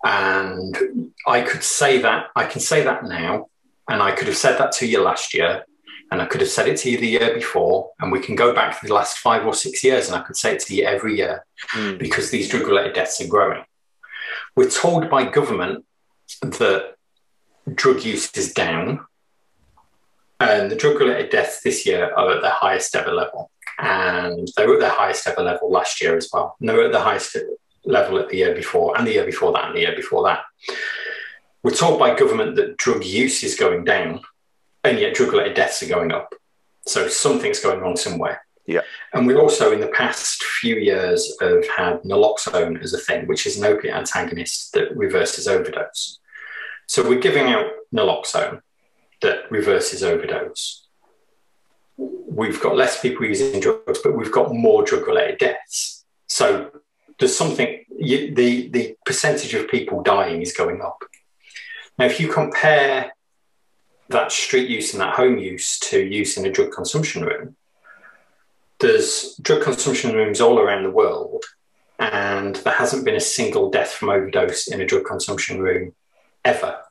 [0.05, 3.47] and I could say that, I can say that now.
[3.89, 5.65] And I could have said that to you last year.
[6.11, 7.91] And I could have said it to you the year before.
[7.99, 10.37] And we can go back to the last five or six years and I could
[10.37, 11.97] say it to you every year mm.
[11.97, 13.63] because these drug related deaths are growing.
[14.55, 15.85] We're told by government
[16.41, 16.95] that
[17.73, 19.05] drug use is down.
[20.39, 23.49] And the drug related deaths this year are at their highest ever level.
[23.79, 26.55] And they were at their highest ever level last year as well.
[26.59, 27.35] And they were at the highest
[27.85, 30.43] level at the year before, and the year before that, and the year before that.
[31.63, 34.21] We're told by government that drug use is going down,
[34.83, 36.33] and yet drug related deaths are going up.
[36.85, 38.45] So something's going wrong somewhere.
[38.67, 38.81] Yeah.
[39.13, 43.45] And we also, in the past few years, have had naloxone as a thing, which
[43.45, 46.19] is an opiate antagonist that reverses overdose.
[46.87, 48.61] So we're giving out naloxone
[49.21, 50.87] that reverses overdose.
[51.97, 56.05] We've got less people using drugs, but we've got more drug related deaths.
[56.27, 56.71] So
[57.19, 61.03] there's something, you, the, the percentage of people dying is going up.
[61.97, 63.13] Now, if you compare
[64.09, 67.55] that street use and that home use to use in a drug consumption room,
[68.79, 71.45] there's drug consumption rooms all around the world,
[71.97, 75.93] and there hasn't been a single death from overdose in a drug consumption room
[76.43, 76.81] ever.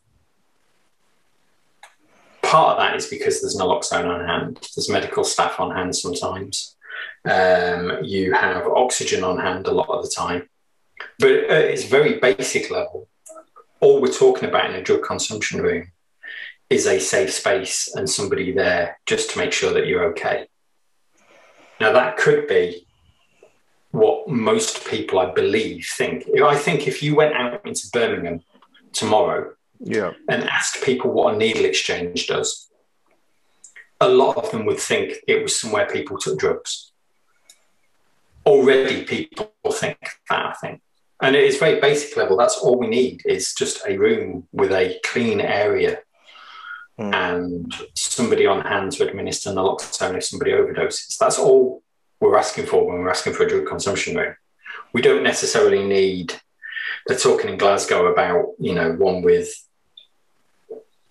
[2.42, 6.76] Part of that is because there's naloxone on hand, there's medical staff on hand sometimes.
[7.24, 10.48] Um, you have oxygen on hand a lot of the time.
[11.18, 13.08] But at its very basic level,
[13.80, 15.92] all we're talking about in a drug consumption room
[16.70, 20.48] is a safe space and somebody there just to make sure that you're okay.
[21.80, 22.86] Now, that could be
[23.90, 26.24] what most people, I believe, think.
[26.42, 28.42] I think if you went out into Birmingham
[28.92, 30.12] tomorrow yeah.
[30.28, 32.70] and asked people what a needle exchange does,
[34.00, 36.92] a lot of them would think it was somewhere people took drugs.
[38.46, 40.80] Already, people think that, I think.
[41.22, 42.36] And it is very basic level.
[42.36, 46.00] That's all we need is just a room with a clean area
[46.98, 47.14] mm.
[47.14, 51.16] and somebody on hand to administer naloxone if somebody overdoses.
[51.18, 51.82] That's all
[52.20, 54.34] we're asking for when we're asking for a drug consumption room.
[54.92, 56.34] We don't necessarily need.
[57.06, 59.52] They're talking in Glasgow about you know one with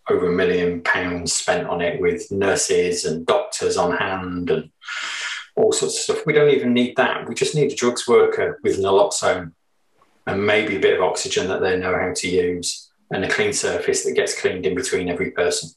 [0.10, 4.70] over a million pounds spent on it with nurses and doctors on hand and
[5.56, 6.26] all sorts of stuff.
[6.26, 7.28] We don't even need that.
[7.28, 9.54] We just need a drugs worker with naloxone
[10.26, 13.54] and maybe a bit of oxygen that they know how to use and a clean
[13.54, 15.70] surface that gets cleaned in between every person.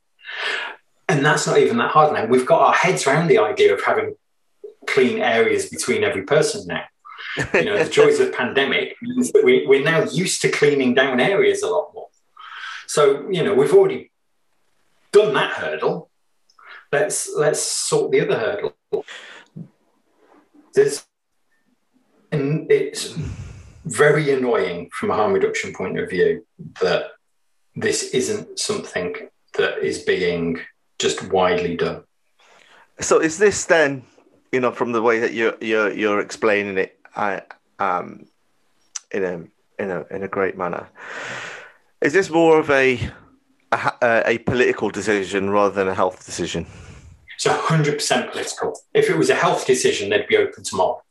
[1.09, 2.27] And that's not even that hard now.
[2.27, 4.17] We've got our heads around the idea of having
[4.87, 6.85] clean areas between every person now.
[7.55, 11.21] You know, the joys of pandemic means that we, we're now used to cleaning down
[11.21, 12.09] areas a lot more.
[12.87, 14.11] So, you know, we've already
[15.13, 16.11] done that hurdle.
[16.93, 19.05] Let's let's sort the other hurdle.
[22.33, 23.17] And it's
[23.85, 26.45] very annoying from a harm reduction point of view
[26.81, 27.13] that
[27.75, 29.15] this isn't something
[29.57, 30.61] that is being
[30.99, 32.03] just widely done.
[33.01, 34.05] So is this then,
[34.53, 37.43] you know, from the way that you're you're, you're explaining it, I,
[37.79, 38.27] um,
[39.11, 40.89] in a in a in a great manner,
[42.01, 42.99] is this more of a
[43.73, 46.67] a, a political decision rather than a health decision?
[47.37, 48.79] It's hundred percent political.
[48.93, 51.03] If it was a health decision, they'd be open tomorrow.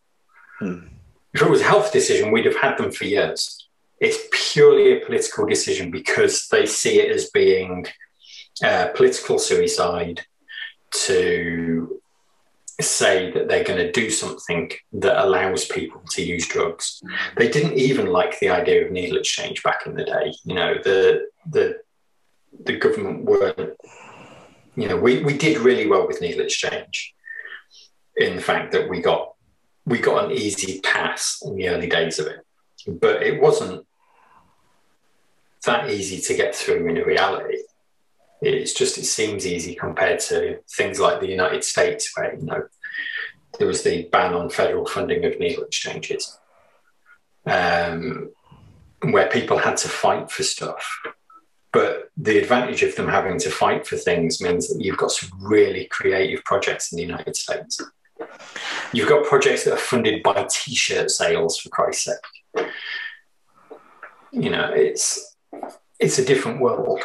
[0.60, 0.88] Hmm.
[1.34, 3.68] If it was a health decision, we'd have had them for years.
[4.00, 4.18] It's
[4.54, 7.86] purely a political decision because they see it as being
[8.64, 10.26] uh, political suicide
[10.92, 12.02] to
[12.82, 17.02] say that they're going to do something that allows people to use drugs.
[17.38, 20.34] They didn't even like the idea of needle exchange back in the day.
[20.44, 21.80] You know, the the
[22.64, 23.78] the government weren't.
[24.76, 27.14] You know, we, we did really well with needle exchange
[28.18, 29.34] in the fact that we got
[29.86, 32.40] we got an easy pass in the early days of it,
[32.88, 33.86] but it wasn't
[35.66, 37.58] that easy to get through in reality.
[38.42, 42.64] It's just it seems easy compared to things like the United States, where you know
[43.58, 46.38] there was the ban on federal funding of needle exchanges,
[47.46, 48.32] um,
[49.02, 51.02] where people had to fight for stuff.
[51.76, 55.30] But the advantage of them having to fight for things means that you've got some
[55.42, 57.82] really creative projects in the United States.
[58.94, 62.70] You've got projects that are funded by T-shirt sales, for Christ's sake.
[64.32, 65.36] You know, it's
[66.00, 67.02] it's a different world.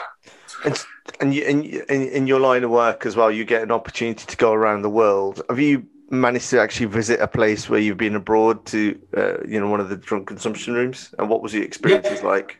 [0.64, 0.86] And
[1.20, 4.24] and you, in, in in your line of work as well, you get an opportunity
[4.24, 5.42] to go around the world.
[5.48, 8.80] Have you managed to actually visit a place where you've been abroad to,
[9.16, 11.12] uh, you know, one of the drug consumption rooms?
[11.18, 12.28] And what was the experiences yeah.
[12.28, 12.58] like?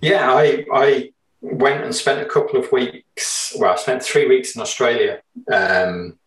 [0.00, 3.54] Yeah, I I went and spent a couple of weeks.
[3.58, 5.22] Well, I spent three weeks in Australia.
[5.52, 6.18] Um,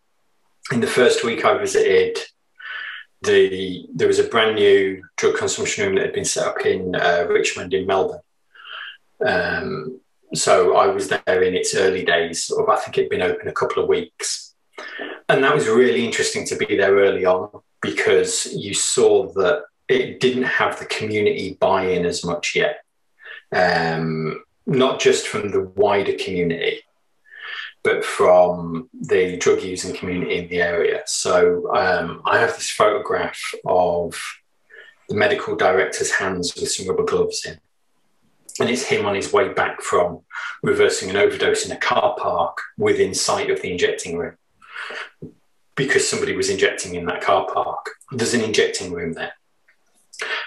[0.72, 2.18] in the first week, I visited
[3.22, 6.96] the there was a brand new drug consumption room that had been set up in
[6.96, 8.22] uh, Richmond in Melbourne.
[9.26, 10.00] Um,
[10.34, 12.46] so I was there in its early days.
[12.46, 14.56] Sort of, I think it'd been open a couple of weeks,
[15.30, 20.20] and that was really interesting to be there early on because you saw that it
[20.20, 22.84] didn't have the community buy-in as much yet.
[23.52, 26.82] Um, not just from the wider community,
[27.84, 31.02] but from the drug using community in the area.
[31.06, 34.22] So um, I have this photograph of
[35.10, 37.60] the medical director's hands with some rubber gloves in.
[38.60, 40.22] And it's him on his way back from
[40.62, 44.38] reversing an overdose in a car park within sight of the injecting room
[45.76, 47.90] because somebody was injecting in that car park.
[48.12, 49.34] There's an injecting room there.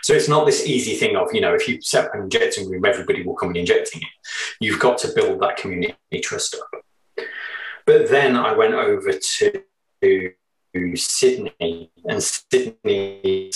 [0.03, 2.71] So it's not this easy thing of, you know, if you set up an injecting
[2.71, 4.09] room, everybody will come and injecting it.
[4.61, 7.27] You've got to build that community trust up.
[7.87, 9.63] But then I went over to
[10.97, 13.51] Sydney, and Sydney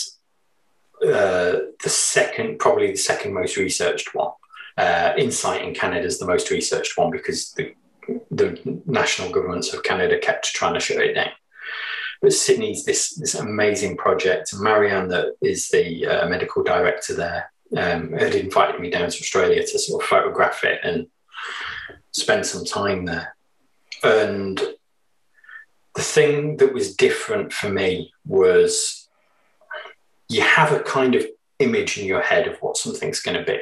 [1.02, 4.33] uh, the second, probably the second most researched one.
[4.76, 7.74] Uh, Insite in Canada is the most researched one because the,
[8.31, 11.31] the national governments of Canada kept trying to shut it down.
[12.20, 14.52] But Sydney's this this amazing project.
[14.59, 19.62] Marianne, that is the uh, medical director there, um, had invited me down to Australia
[19.62, 21.07] to sort of photograph it and
[22.12, 23.37] spend some time there.
[24.02, 24.61] And
[25.94, 29.09] the thing that was different for me was
[30.28, 31.26] you have a kind of
[31.59, 33.61] image in your head of what something's going to be.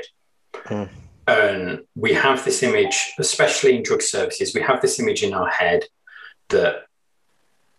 [0.66, 0.88] Mm.
[1.29, 5.49] And we have this image, especially in drug services, we have this image in our
[5.49, 5.85] head
[6.51, 6.86] that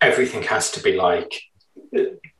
[0.02, 1.42] everything has to be like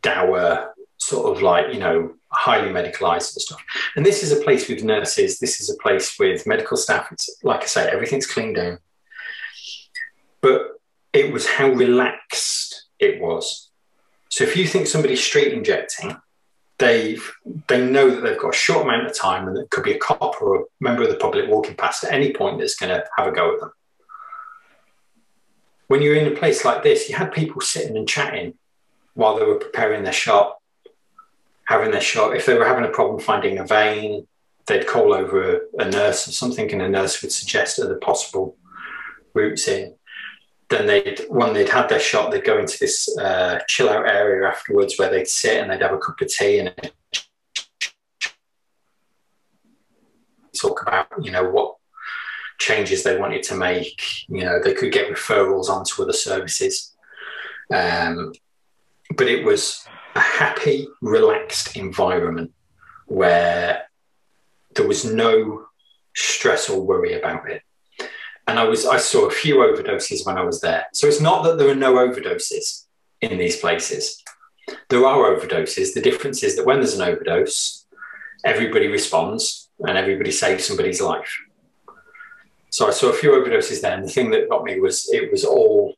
[0.02, 3.64] dour, sort of like, you know, highly medicalized and stuff.
[3.96, 7.12] And this is a place with nurses, this is a place with medical staff.
[7.12, 8.80] It's like I say, everything's cleaned down.
[10.42, 10.80] But
[11.14, 13.70] it was how relaxed it was.
[14.30, 16.18] So if you think somebody's street injecting,
[16.80, 17.18] they
[17.68, 19.98] they know that they've got a short amount of time and it could be a
[19.98, 23.04] cop or a member of the public walking past at any point that's going to
[23.18, 23.72] have a go at them.
[25.88, 28.56] When you're in a place like this, you had people sitting and chatting
[29.14, 30.58] while they were preparing their shot,
[31.66, 32.36] having their shot.
[32.36, 34.28] If they were having a problem finding a vein,
[34.66, 38.58] they'd call over a, nurse or something, and a nurse would suggest other possible
[39.34, 39.98] routes in
[40.70, 44.48] then they'd when they'd had their shot, they'd go into this uh, chill out area
[44.48, 46.92] afterwards where they'd sit and they'd have a cup of tea and
[50.56, 51.77] talk about you know what
[52.58, 54.02] changes they wanted to make.
[54.28, 56.96] You know, they could get referrals onto other services,
[57.74, 58.34] um,
[59.16, 62.52] but it was a happy, relaxed environment
[63.06, 63.84] where
[64.76, 65.66] there was no
[66.14, 67.62] stress or worry about it
[68.48, 70.88] and I was I saw a few overdoses when I was there.
[70.94, 72.86] So it's not that there are no overdoses
[73.22, 74.24] in these places.
[74.90, 75.94] There are overdoses.
[75.94, 77.86] The difference is that when there's an overdose,
[78.46, 81.38] everybody responds and everybody saves somebody's life.
[82.70, 85.32] So I saw a few overdoses there, and the thing that got me was it
[85.32, 85.96] was all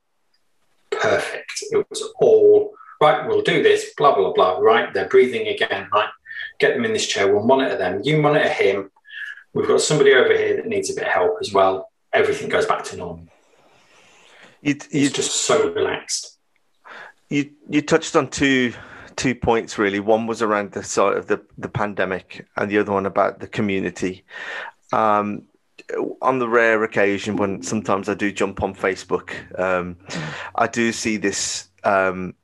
[0.91, 1.63] perfect.
[1.71, 3.27] It was all right.
[3.27, 3.93] We'll do this.
[3.97, 4.59] Blah blah blah.
[4.59, 5.89] Right, they're breathing again.
[5.93, 6.09] Right,
[6.59, 7.33] get them in this chair.
[7.33, 8.01] We'll monitor them.
[8.03, 8.91] You monitor him.
[9.53, 12.65] We've got somebody over here that needs a bit of help as well everything goes
[12.65, 13.27] back to normal.
[14.61, 16.37] You, you, it's just so relaxed.
[17.29, 18.73] You you touched on two
[19.15, 19.99] two points really.
[19.99, 23.47] One was around the sort of the the pandemic, and the other one about the
[23.47, 24.25] community.
[24.91, 25.43] Um,
[26.21, 29.97] on the rare occasion when sometimes I do jump on Facebook, um,
[30.55, 31.69] I do see this.
[31.83, 32.35] Um,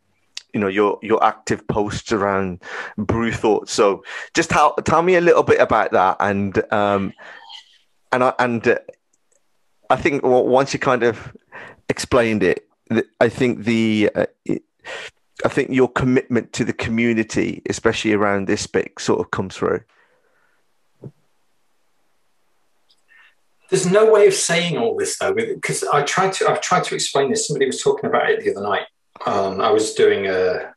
[0.53, 2.63] you know your your active posts around
[2.97, 3.73] brew thoughts.
[3.73, 7.11] So just tell tell me a little bit about that and um,
[8.13, 8.77] and I, and uh,
[9.89, 11.35] I think once you kind of
[11.89, 12.67] explained it,
[13.19, 14.63] I think the uh, it,
[15.43, 19.81] I think your commitment to the community, especially around this bit, sort of comes through.
[23.75, 26.49] There's no way of saying all this though, because I tried to.
[26.49, 27.45] I've tried to explain this.
[27.45, 28.83] Somebody was talking about it the other night.
[29.25, 30.73] Um, I was doing a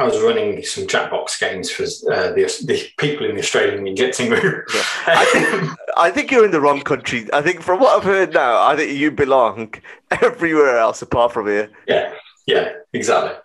[0.00, 4.30] I was running some Jackbox games for uh, the, the people in the Australian injecting
[4.30, 4.64] room.
[4.74, 4.82] Yeah.
[5.06, 7.28] I, think, I think you're in the wrong country.
[7.32, 9.72] I think from what I've heard now, I think you belong
[10.10, 11.70] everywhere else apart from here.
[11.86, 12.14] Yeah,
[12.48, 13.36] yeah, exactly.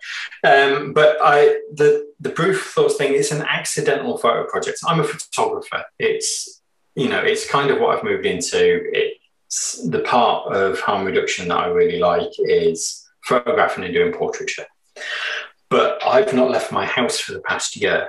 [0.42, 4.80] Um, but I the the proof thoughts thing is an accidental photo project.
[4.84, 5.84] I'm a photographer.
[6.00, 6.57] It's
[6.98, 8.82] you know it's kind of what I've moved into.
[8.92, 14.66] It's the part of harm reduction that I really like is photographing and doing portraiture.
[15.70, 18.08] But I've not left my house for the past year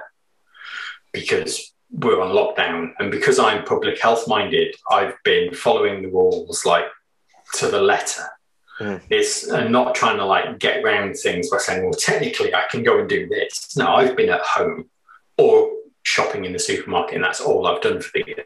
[1.12, 2.94] because we're on lockdown.
[3.00, 6.86] And because I'm public health minded, I've been following the rules like
[7.56, 8.24] to the letter.
[8.80, 9.02] Mm.
[9.10, 12.84] It's and not trying to like get around things by saying, well, technically I can
[12.84, 13.76] go and do this.
[13.76, 14.90] No, I've been at home
[15.38, 15.72] or
[16.04, 18.46] shopping in the supermarket, and that's all I've done for the year.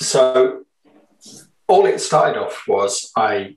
[0.00, 0.64] So
[1.68, 3.56] all it started off was I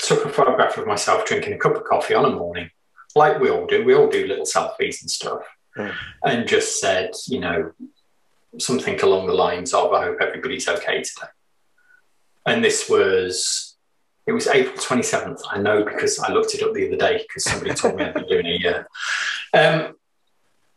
[0.00, 2.70] took a photograph of myself drinking a cup of coffee on a morning,
[3.16, 3.84] like we all do.
[3.84, 5.42] We all do little selfies and stuff,
[5.76, 5.92] mm.
[6.24, 7.72] and just said, you know,
[8.58, 11.28] something along the lines of, I hope everybody's okay today.
[12.46, 13.74] and this was
[14.26, 15.42] it was April 27th.
[15.50, 18.14] I know because I looked it up the other day because somebody told me I'd
[18.14, 18.88] been doing a year.
[19.52, 19.96] Um,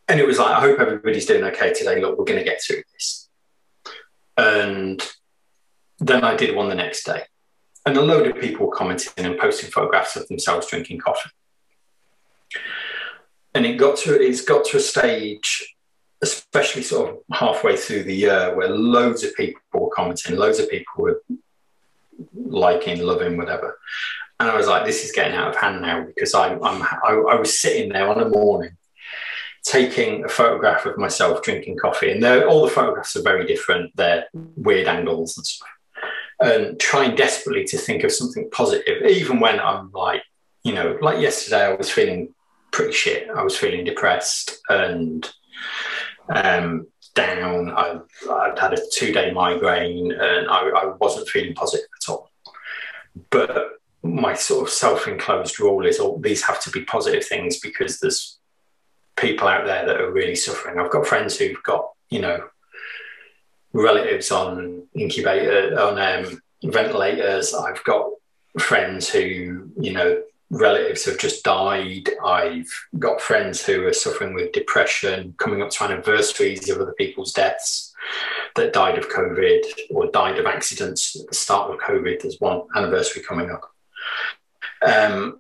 [0.10, 2.02] and it was like, I hope everybody's doing okay today.
[2.02, 3.27] Look, we're going to get through this.
[4.38, 5.02] And
[6.00, 7.24] then I did one the next day.
[7.86, 11.30] And a load of people were commenting and posting photographs of themselves drinking coffee.
[13.56, 15.76] And it got to it's got to a stage,
[16.22, 20.70] especially sort of halfway through the year, where loads of people were commenting, loads of
[20.70, 21.22] people were
[22.36, 23.80] liking, loving, whatever.
[24.40, 27.14] And I was like, this is getting out of hand now because I'm, I'm I,
[27.32, 28.77] I was sitting there on a morning
[29.68, 33.96] taking a photograph of myself drinking coffee, and all the photographs are very different.
[33.96, 35.70] They're weird angles and stuff,
[36.40, 40.24] and trying desperately to think of something positive, even when I'm like,
[40.64, 42.34] you know, like yesterday, I was feeling
[42.72, 43.30] pretty shit.
[43.30, 45.30] I was feeling depressed and
[46.30, 47.72] um, down.
[47.72, 52.32] I, would had a two day migraine and I, I, wasn't feeling positive at all.
[53.30, 53.70] But
[54.04, 58.00] my sort of self enclosed rule is all these have to be positive things because
[58.00, 58.37] there's
[59.18, 60.80] people out there that are really suffering.
[60.80, 62.48] I've got friends who've got, you know,
[63.74, 67.54] relatives on incubator, on um, ventilators.
[67.54, 68.10] I've got
[68.60, 72.10] friends who, you know, relatives have just died.
[72.24, 77.34] I've got friends who are suffering with depression, coming up to anniversaries of other people's
[77.34, 77.94] deaths
[78.56, 82.22] that died of COVID or died of accidents at the start of COVID.
[82.22, 83.72] There's one anniversary coming up.
[84.86, 85.40] Um,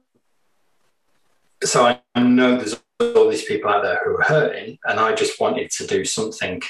[1.64, 5.40] so I know there's all these people out there who are hurting, and I just
[5.40, 6.62] wanted to do something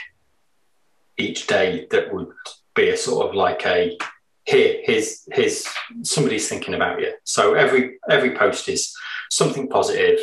[1.18, 2.30] each day that would
[2.76, 3.98] be a sort of like a
[4.46, 5.68] here here's here's
[6.04, 7.14] somebody's thinking about you.
[7.24, 8.96] So every every post is
[9.30, 10.20] something positive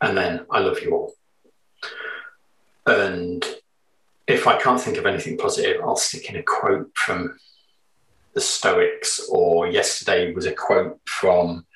[0.00, 1.14] and then i love you all.
[2.86, 3.44] And
[4.26, 7.38] if i can't think of anything positive i'll stick in a quote from
[8.34, 11.66] the stoics or yesterday was a quote from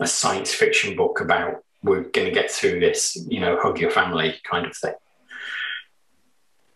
[0.00, 3.90] a science fiction book about we're going to get through this you know hug your
[3.90, 4.94] family kind of thing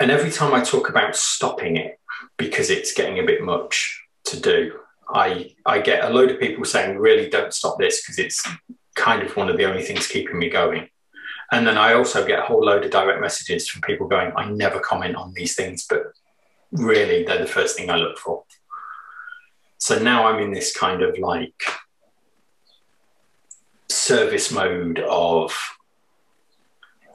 [0.00, 1.98] and every time i talk about stopping it
[2.36, 4.78] because it's getting a bit much to do.
[5.08, 8.46] I I get a load of people saying, "Really, don't stop this because it's
[8.94, 10.88] kind of one of the only things keeping me going."
[11.52, 14.46] And then I also get a whole load of direct messages from people going, "I
[14.46, 16.02] never comment on these things, but
[16.72, 18.44] really, they're the first thing I look for."
[19.78, 21.62] So now I'm in this kind of like
[23.88, 25.54] service mode of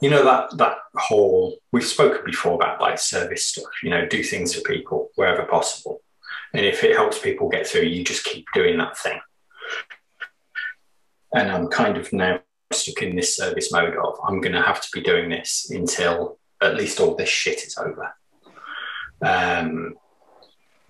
[0.00, 4.22] you know that that whole we've spoken before about like service stuff you know do
[4.22, 6.00] things for people wherever possible
[6.52, 9.20] and if it helps people get through, you just keep doing that thing.
[11.32, 12.40] And I'm kind of now
[12.72, 16.38] stuck in this service mode of I'm going to have to be doing this until
[16.60, 18.14] at least all this shit is over.
[19.22, 19.94] Um,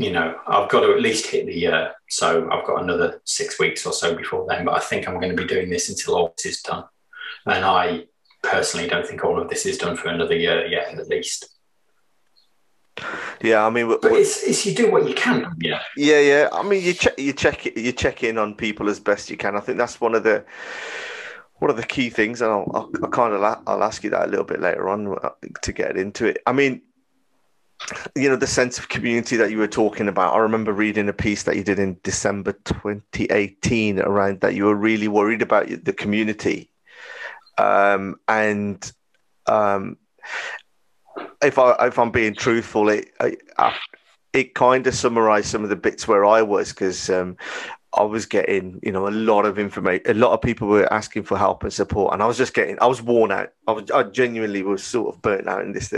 [0.00, 1.92] you know, I've got to at least hit the year.
[2.08, 5.34] So I've got another six weeks or so before then, but I think I'm going
[5.34, 6.84] to be doing this until all this is done.
[7.46, 8.04] And I
[8.42, 11.48] personally don't think all of this is done for another year yet, at least.
[13.42, 15.56] Yeah, I mean, but it's, it's you do what you can.
[15.58, 16.48] Yeah, yeah, yeah.
[16.52, 19.56] I mean, you check you check you check in on people as best you can.
[19.56, 20.44] I think that's one of the
[21.60, 24.10] one of the key things, and I'll, I'll, I'll kind of la- I'll ask you
[24.10, 25.30] that a little bit later on uh,
[25.62, 26.38] to get into it.
[26.46, 26.82] I mean,
[28.14, 30.34] you know, the sense of community that you were talking about.
[30.34, 34.74] I remember reading a piece that you did in December 2018 around that you were
[34.74, 36.70] really worried about the community,
[37.58, 38.92] um, and
[39.46, 39.96] um,
[41.42, 43.36] if I if I'm being truthful, it I,
[44.32, 47.36] it kind of summarized some of the bits where I was because um,
[47.92, 50.04] I was getting you know a lot of information.
[50.06, 52.78] A lot of people were asking for help and support, and I was just getting
[52.80, 53.52] I was worn out.
[53.66, 55.92] I was I genuinely was sort of burnt out in this.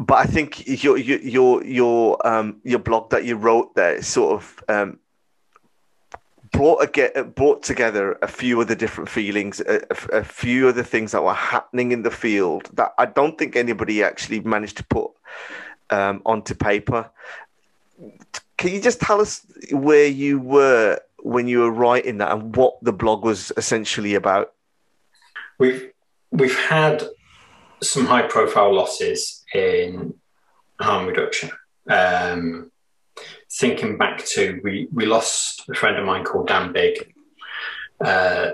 [0.00, 4.64] But I think your your your um your blog that you wrote there sort of
[4.68, 4.98] um
[6.52, 9.82] brought a, brought together a few of the different feelings, a,
[10.12, 13.54] a, few of the things that were happening in the field that I don't think
[13.54, 15.12] anybody actually managed to put
[15.90, 17.08] um, onto paper.
[18.56, 22.82] Can you just tell us where you were when you were writing that and what
[22.82, 24.54] the blog was essentially about?
[25.58, 25.92] We've
[26.30, 27.04] we've had
[27.82, 30.14] some high profile losses in
[30.80, 31.50] harm reduction.
[31.88, 32.70] Um,
[33.52, 37.14] thinking back to we we lost a friend of mine called Dan Bigg.
[38.00, 38.52] Uh,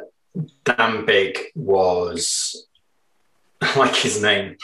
[0.65, 2.67] Dan Bigg was
[3.77, 4.57] like his name.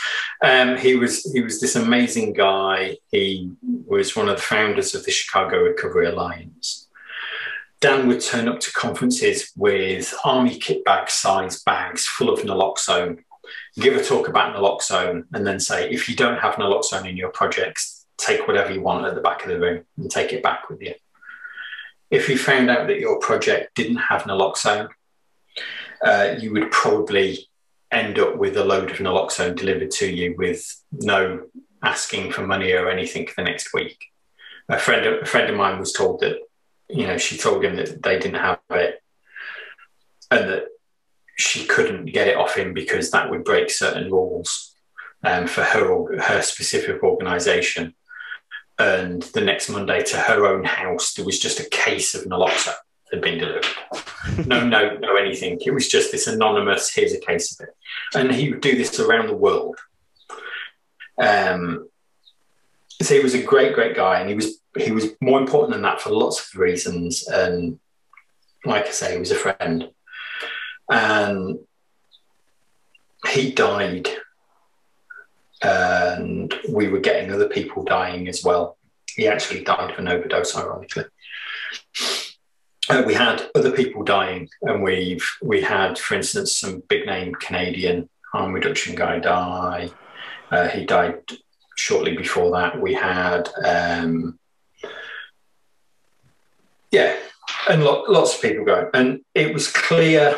[0.43, 2.99] Um, he was he was this amazing guy.
[3.11, 6.89] He was one of the founders of the Chicago Recovery Alliance.
[7.81, 13.25] Dan would turn up to conferences with army kit bag size bags full of naloxone,
[13.81, 17.31] give a talk about naloxone, and then say, if you don't have naloxone in your
[17.31, 20.69] projects, take whatever you want at the back of the room and take it back
[20.69, 20.95] with you.
[22.11, 24.89] If you found out that your project didn't have naloxone,
[26.05, 27.49] uh, you would probably
[27.91, 31.47] end up with a load of naloxone delivered to you with no
[31.83, 34.05] asking for money or anything for the next week.
[34.69, 36.39] A friend, a friend of mine was told that,
[36.89, 39.03] you know, she told him that they didn't have it
[40.31, 40.65] and that
[41.37, 44.75] she couldn't get it off him because that would break certain rules
[45.25, 47.95] um, for her her specific organisation.
[48.79, 52.75] And the next Monday, to her own house, there was just a case of naloxone
[53.13, 53.67] had been delivered.
[54.47, 55.61] no note, no anything.
[55.65, 56.93] It was just this anonymous.
[56.93, 57.75] Here's a case of it,
[58.15, 59.77] and he would do this around the world.
[61.19, 61.89] Um,
[63.01, 65.83] so he was a great, great guy, and he was he was more important than
[65.83, 67.29] that for lots of reasons.
[67.29, 67.79] And
[68.65, 69.91] like I say, he was a friend
[70.91, 71.59] and
[73.29, 74.09] he died.
[75.63, 78.77] And we were getting other people dying as well.
[79.15, 81.05] He actually died of an overdose ironically.
[82.89, 84.49] Uh, we had other people dying.
[84.63, 89.91] And we've we had for instance some big name canadian harm reduction guy die.
[90.51, 91.21] Uh, he died
[91.77, 92.81] shortly before that.
[92.81, 94.39] We had um,
[96.91, 97.17] yeah
[97.69, 98.89] and lo- lots of people going.
[98.95, 100.37] And it was clear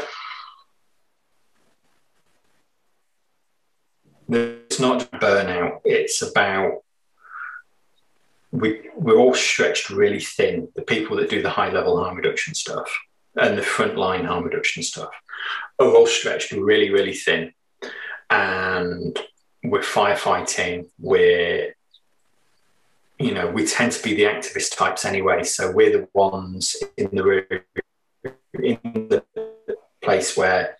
[4.28, 5.80] It's not burnout.
[5.84, 6.82] It's about
[8.50, 10.68] we we're all stretched really thin.
[10.74, 12.88] The people that do the high level harm reduction stuff
[13.36, 15.10] and the frontline harm reduction stuff
[15.78, 17.52] are all stretched really really thin,
[18.30, 19.18] and
[19.64, 20.88] we're firefighting.
[20.98, 21.74] We're
[23.18, 27.10] you know we tend to be the activist types anyway, so we're the ones in
[27.12, 27.44] the room
[28.54, 29.24] in the
[30.00, 30.76] place where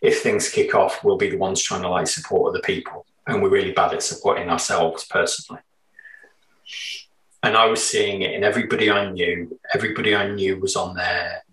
[0.00, 3.06] if things kick off, we'll be the ones trying to like support other people.
[3.26, 5.60] And we're really bad at supporting ourselves personally.
[7.42, 9.58] And I was seeing it in everybody I knew.
[9.74, 11.44] Everybody I knew was on their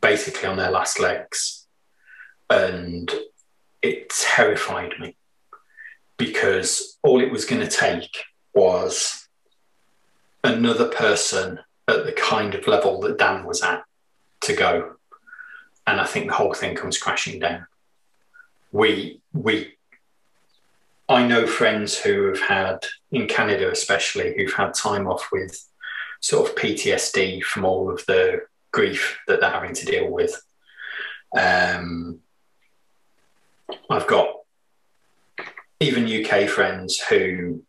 [0.00, 1.66] basically on their last legs.
[2.50, 3.12] And
[3.82, 5.16] it terrified me
[6.16, 8.24] because all it was going to take
[8.54, 9.28] was
[10.42, 13.84] another person at the kind of level that Dan was at
[14.42, 14.96] to go
[15.88, 17.66] and I think the whole thing comes crashing down.
[18.72, 19.74] We we
[21.08, 22.78] I know friends who have had
[23.10, 25.58] in Canada especially who've had time off with
[26.20, 30.38] sort of PTSD from all of the grief that they're having to deal with.
[31.34, 32.18] Um,
[33.88, 34.34] I've got
[35.80, 37.62] even UK friends who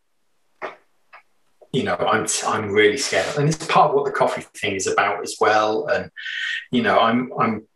[1.72, 4.88] you know, I'm I'm really scared, and it's part of what the coffee thing is
[4.88, 5.86] about as well.
[5.86, 6.10] And
[6.72, 7.68] you know, I'm I'm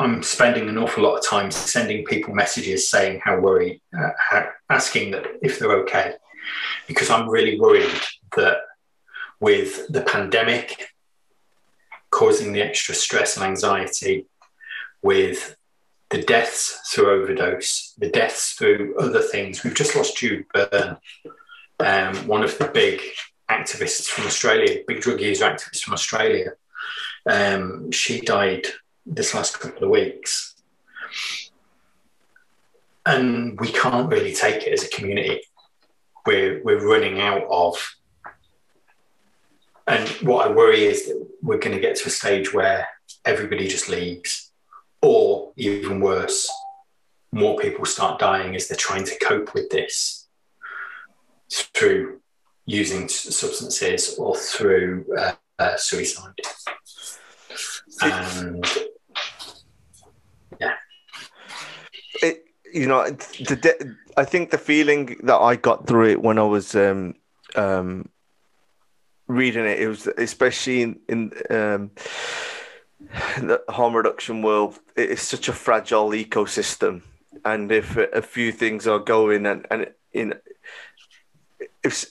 [0.00, 4.48] I'm spending an awful lot of time sending people messages saying how worried, uh, how,
[4.70, 6.14] asking that if they're okay,
[6.88, 8.00] because I'm really worried
[8.34, 8.58] that
[9.40, 10.88] with the pandemic
[12.10, 14.26] causing the extra stress and anxiety,
[15.02, 15.56] with
[16.08, 19.62] the deaths through overdose, the deaths through other things.
[19.62, 20.96] We've just lost Jude Byrne,
[21.78, 23.02] um, one of the big
[23.50, 26.52] activists from Australia, big drug user activist from Australia.
[27.26, 28.66] Um, she died
[29.06, 30.54] this last couple of weeks.
[33.06, 35.40] And we can't really take it as a community.
[36.26, 37.96] We're, we're running out of.
[39.86, 42.86] And what I worry is that we're going to get to a stage where
[43.24, 44.52] everybody just leaves,
[45.02, 46.48] or even worse,
[47.32, 50.28] more people start dying as they're trying to cope with this
[51.50, 52.20] through
[52.66, 56.34] using substances or through uh, uh, suicide.
[58.02, 58.64] And
[62.22, 66.44] it, you know, the, I think the feeling that I got through it when I
[66.44, 67.14] was um,
[67.56, 68.08] um,
[69.26, 71.90] reading it, it was especially in, in um,
[73.38, 77.02] the harm reduction world, it's such a fragile ecosystem,
[77.44, 80.34] and if a few things are going and and in
[81.82, 82.06] if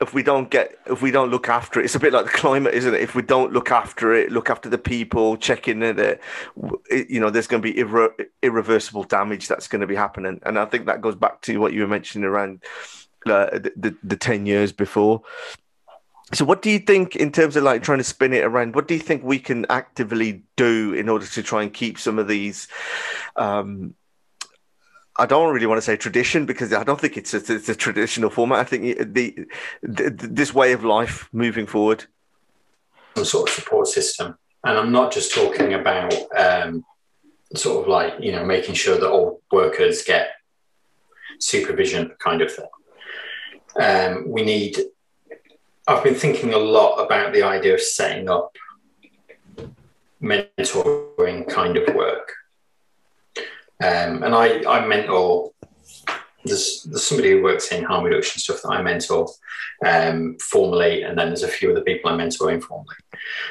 [0.00, 2.30] if we don't get if we don't look after it it's a bit like the
[2.30, 3.00] climate isn't it?
[3.00, 7.30] If we don't look after it look after the people checking it, it you know
[7.30, 10.40] there's going to be irre- irreversible damage that's going to be happening.
[10.44, 12.62] And i think that goes back to what you were mentioning around
[13.26, 15.22] uh, the, the, the 10 years before.
[16.32, 18.86] So what do you think in terms of like trying to spin it around what
[18.86, 22.28] do you think we can actively do in order to try and keep some of
[22.28, 22.68] these
[23.36, 23.94] um,
[25.18, 27.74] I don't really want to say tradition because I don't think it's a, it's a
[27.74, 28.60] traditional format.
[28.60, 29.46] I think the,
[29.82, 32.04] the, this way of life moving forward,
[33.16, 36.84] some sort of support system, and I'm not just talking about um,
[37.54, 40.30] sort of like you know making sure that all workers get
[41.40, 42.68] supervision kind of thing.
[43.80, 44.78] Um, we need.
[45.86, 48.54] I've been thinking a lot about the idea of setting up
[50.22, 52.32] mentoring kind of work,
[53.80, 55.52] um, and I, I mentor.
[56.44, 59.28] There's, there's somebody who works in harm reduction stuff that I mentor
[59.84, 62.96] um, formally, and then there's a few other people I mentor informally.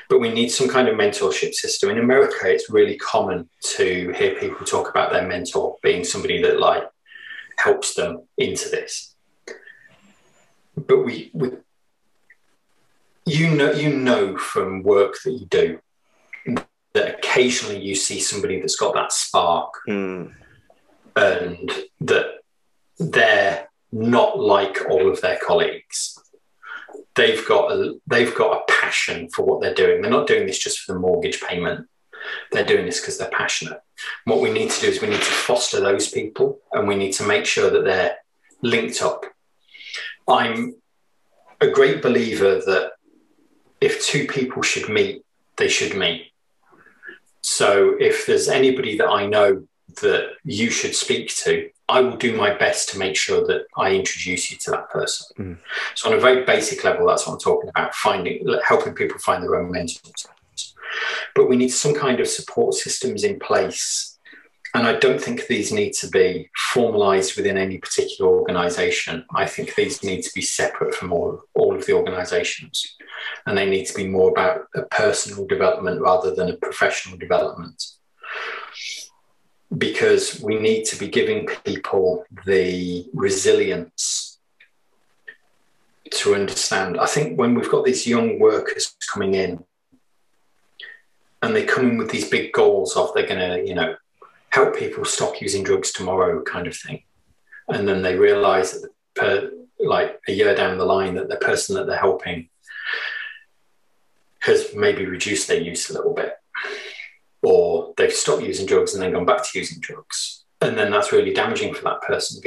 [0.09, 1.89] But we need some kind of mentorship system.
[1.89, 6.59] In America, it's really common to hear people talk about their mentor being somebody that
[6.59, 6.83] like
[7.57, 9.15] helps them into this.
[10.75, 11.51] But we, we
[13.25, 15.79] you know, you know from work that you do
[16.97, 20.33] that occasionally you see somebody that's got that spark, Mm.
[21.15, 21.71] and
[22.01, 22.27] that
[22.99, 26.17] they're not like all of their colleagues.
[27.15, 30.01] They've got a, they've got a passion for what they're doing.
[30.01, 31.87] They're not doing this just for the mortgage payment.
[32.51, 33.79] They're doing this because they're passionate.
[34.25, 37.13] What we need to do is we need to foster those people, and we need
[37.13, 38.17] to make sure that they're
[38.61, 39.25] linked up.
[40.27, 40.75] I'm
[41.61, 42.91] a great believer that
[43.81, 45.23] if two people should meet,
[45.57, 46.31] they should meet.
[47.49, 49.65] So if there's anybody that I know
[50.01, 53.95] that you should speak to, I will do my best to make sure that I
[53.95, 55.27] introduce you to that person.
[55.39, 55.57] Mm.
[55.95, 59.41] So on a very basic level, that's what I'm talking about: finding, helping people find
[59.41, 60.27] their own mentors.
[61.35, 64.16] But we need some kind of support systems in place,
[64.77, 69.25] and I don't think these need to be formalised within any particular organisation.
[69.33, 72.95] I think these need to be separate from all, all of the organisations,
[73.47, 77.83] and they need to be more about a personal development rather than a professional development
[79.75, 84.37] because we need to be giving people the resilience
[86.11, 86.99] to understand.
[86.99, 89.63] I think when we've got these young workers coming in
[91.41, 93.95] and they come in with these big goals of they're going to, you know,
[94.57, 97.03] help people stop using drugs tomorrow kind of thing.
[97.67, 101.75] And then they realize that per, like a year down the line that the person
[101.75, 102.49] that they're helping
[104.39, 106.33] has maybe reduced their use a little bit
[107.43, 110.43] or they've stopped using drugs and then gone back to using drugs.
[110.59, 112.41] And then that's really damaging for that person.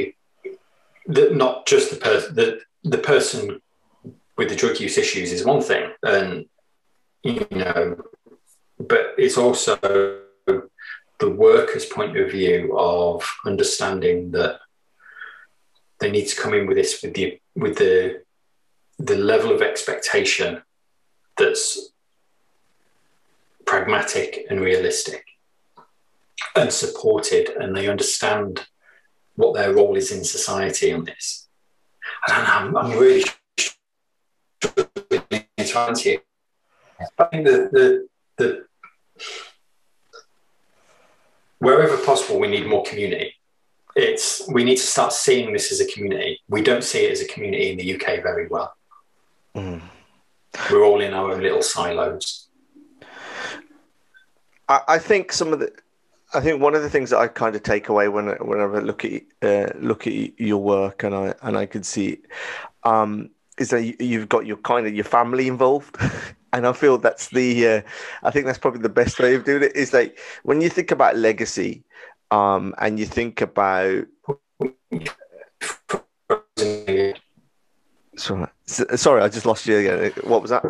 [1.07, 3.61] The, not just the person, the, the person
[4.37, 5.91] with the drug use issues is one thing.
[6.03, 6.45] And,
[7.23, 8.03] you know,
[8.79, 10.21] but it's also
[11.21, 14.59] the worker's point of view of understanding that
[15.99, 18.23] they need to come in with this with the with the
[18.97, 20.61] the level of expectation
[21.37, 21.91] that's
[23.65, 25.23] pragmatic and realistic
[26.55, 28.65] and supported and they understand
[29.35, 31.47] what their role is in society on this.
[32.27, 33.23] And I'm, I'm really.
[37.17, 38.07] I think the, the,
[38.37, 38.65] the
[41.61, 43.35] wherever possible, we need more community.
[43.95, 46.39] It's we need to start seeing this as a community.
[46.49, 48.73] We don't see it as a community in the UK very well.
[49.55, 49.81] Mm.
[50.69, 52.47] We're all in our own little silos.
[54.67, 55.71] I, I think some of the,
[56.33, 58.79] I think one of the things that I kind of take away when whenever I
[58.79, 62.19] look at uh, look at your work and I and I can see,
[62.83, 65.97] um, is that you, you've got your kind of your family involved.
[66.53, 67.81] and I feel that's the, uh,
[68.23, 69.75] I think that's probably the best way of doing it.
[69.75, 71.83] Is like when you think about legacy,
[72.31, 74.05] um, and you think about.
[78.17, 80.11] Sorry, sorry, I just lost you again.
[80.23, 80.63] What was that?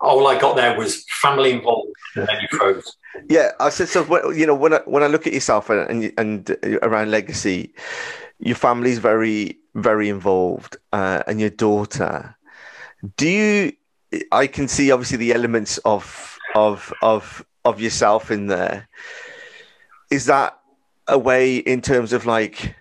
[0.00, 2.96] All I got there was family involved, and then you froze.
[3.28, 4.30] Yeah, I said so.
[4.30, 7.74] You know, when I, when I look at yourself and and, and around legacy,
[8.38, 12.36] your family's very very involved, uh, and your daughter.
[13.16, 13.72] Do you?
[14.32, 18.88] I can see obviously the elements of of of of yourself in there.
[20.10, 20.58] Is that
[21.08, 22.76] a way in terms of like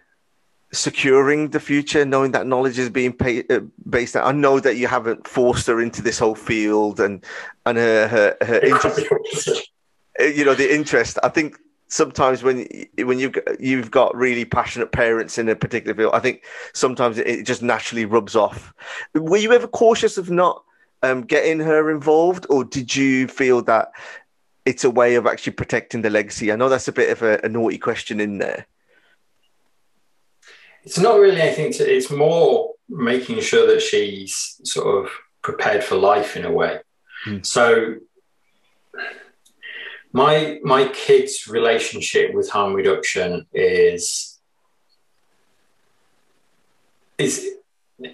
[0.71, 4.23] securing the future, knowing that knowledge is being pay, uh, based on?
[4.23, 7.23] I know that you haven't forced her into this whole field and
[7.65, 9.71] and her her, her interest.
[10.19, 11.17] you know the interest.
[11.23, 11.57] I think
[11.87, 12.67] sometimes when
[12.97, 17.45] when you you've got really passionate parents in a particular field, I think sometimes it
[17.45, 18.73] just naturally rubs off.
[19.15, 20.63] Were you ever cautious of not
[21.05, 23.91] um, getting her involved, or did you feel that
[24.65, 26.51] it's a way of actually protecting the legacy?
[26.51, 28.65] I know that's a bit of a, a naughty question in there.
[30.83, 31.95] It's not really anything to.
[31.95, 36.79] It's more making sure that she's sort of prepared for life in a way.
[37.23, 37.37] Hmm.
[37.41, 37.95] So
[40.11, 44.39] my my kids' relationship with harm reduction is
[47.17, 47.47] is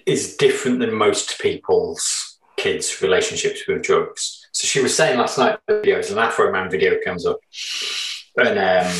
[0.06, 2.21] is different than most people's
[2.62, 4.46] kids' relationships with drugs.
[4.52, 7.40] So she was saying last night, videos, an Afroman video comes up,
[8.36, 8.92] and um,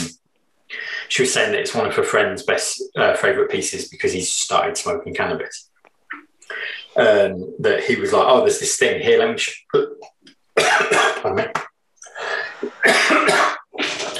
[1.09, 4.33] she was saying that it's one of her friend's best uh, favorite pieces because he's
[4.33, 5.71] started smoking cannabis.
[6.97, 9.19] um, that he was like, "Oh, there's this thing here.
[9.19, 9.65] Let me." Sh-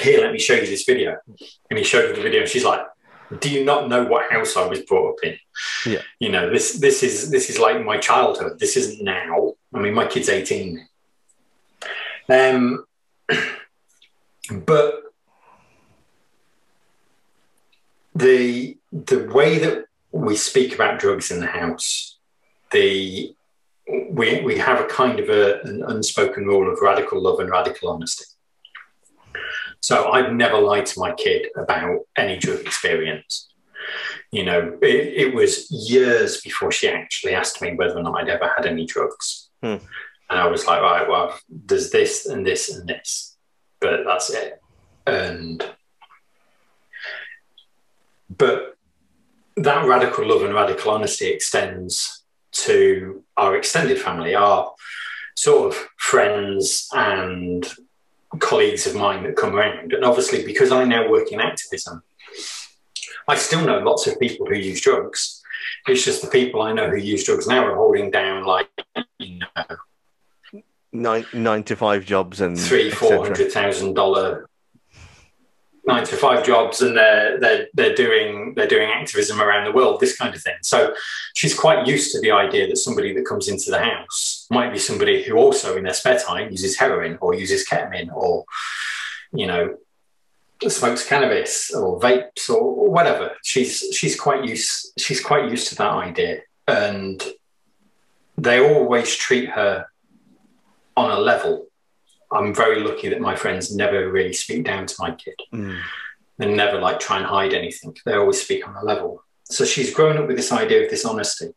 [0.01, 1.17] here, let me show you this video.
[1.69, 2.81] And he showed her the video, and she's like,
[3.39, 5.37] "Do you not know what house I was brought up in?
[5.85, 6.01] Yeah.
[6.19, 6.79] You know this.
[6.79, 8.59] This is this is like my childhood.
[8.59, 9.53] This isn't now.
[9.73, 10.87] I mean, my kid's eighteen.
[12.29, 12.85] Um,
[14.51, 15.01] but
[18.15, 22.17] the the way that we speak about drugs in the house,
[22.71, 23.35] the
[23.87, 27.89] we we have a kind of a, an unspoken rule of radical love and radical
[27.89, 28.25] honesty.
[29.83, 33.49] So I've never lied to my kid about any drug experience.
[34.31, 38.29] You know, it, it was years before she actually asked me whether or not I'd
[38.29, 39.49] ever had any drugs.
[39.61, 39.83] Hmm.
[40.29, 43.35] And I was like, right, well, there's this and this and this,
[43.81, 44.61] but that's it.
[45.05, 45.61] And
[48.29, 48.77] but
[49.57, 52.23] that radical love and radical honesty extends
[52.53, 54.71] to our extended family, our
[55.35, 57.69] sort of friends and
[58.39, 59.93] colleagues of mine that come around.
[59.93, 62.03] And obviously, because I now work in activism,
[63.27, 65.41] I still know lots of people who use drugs.
[65.87, 68.69] It's just the people I know who use drugs now are holding down like
[69.19, 69.77] you know
[70.95, 74.47] Nine, nine to five jobs and three, four hundred thousand dollar
[75.85, 79.99] nine to five jobs, and they're they're they're doing they're doing activism around the world,
[79.99, 80.55] this kind of thing.
[80.61, 80.93] So
[81.33, 84.79] she's quite used to the idea that somebody that comes into the house might be
[84.79, 88.45] somebody who also in their spare time uses heroin or uses ketamine or
[89.33, 89.77] you know
[90.67, 93.31] smokes cannabis or vapes or whatever.
[93.43, 97.21] She's she's quite used she's quite used to that idea, and
[98.37, 99.87] they always treat her
[100.95, 101.67] on a level.
[102.33, 105.79] I'm very lucky that my friends never really speak down to my kid Mm.
[106.39, 107.95] and never like try and hide anything.
[108.05, 109.23] They always speak on a level.
[109.45, 111.53] So she's grown up with this idea of this honesty.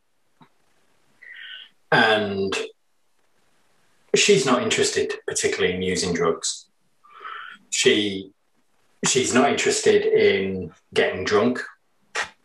[1.93, 2.55] And
[4.15, 6.67] she's not interested particularly in using drugs.
[7.71, 8.33] She
[9.07, 11.63] she's not interested in getting drunk.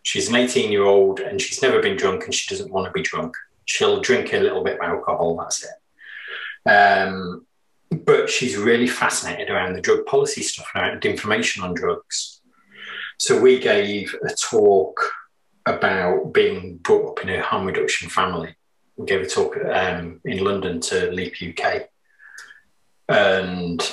[0.04, 2.92] She's an 18 year old and she's never been drunk and she doesn't want to
[2.92, 3.36] be drunk.
[3.66, 6.70] She'll drink a little bit of alcohol, that's it.
[6.70, 7.46] Um,
[7.92, 12.42] but she's really fascinated around the drug policy stuff around information on drugs.
[13.18, 15.12] So we gave a talk
[15.66, 18.56] about being brought up in a harm reduction family.
[18.96, 21.90] We gave a talk um, in London to Leap UK,
[23.10, 23.92] and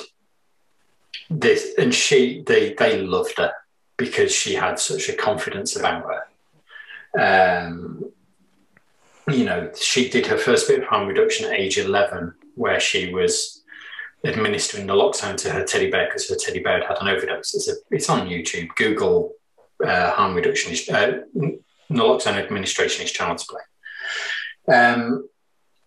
[1.29, 3.51] this and she they they loved her
[3.97, 6.05] because she had such a confidence about
[7.13, 7.67] her.
[7.67, 8.11] Um,
[9.27, 13.13] you know, she did her first bit of harm reduction at age 11, where she
[13.13, 13.58] was
[14.25, 17.55] administering naloxone to her teddy bear because her teddy bear had an overdose.
[17.55, 18.69] It's, a, it's on YouTube.
[18.75, 19.33] Google
[19.83, 21.21] uh, harm reduction, is, uh,
[21.91, 24.75] naloxone administration is child's play.
[24.75, 25.27] Um,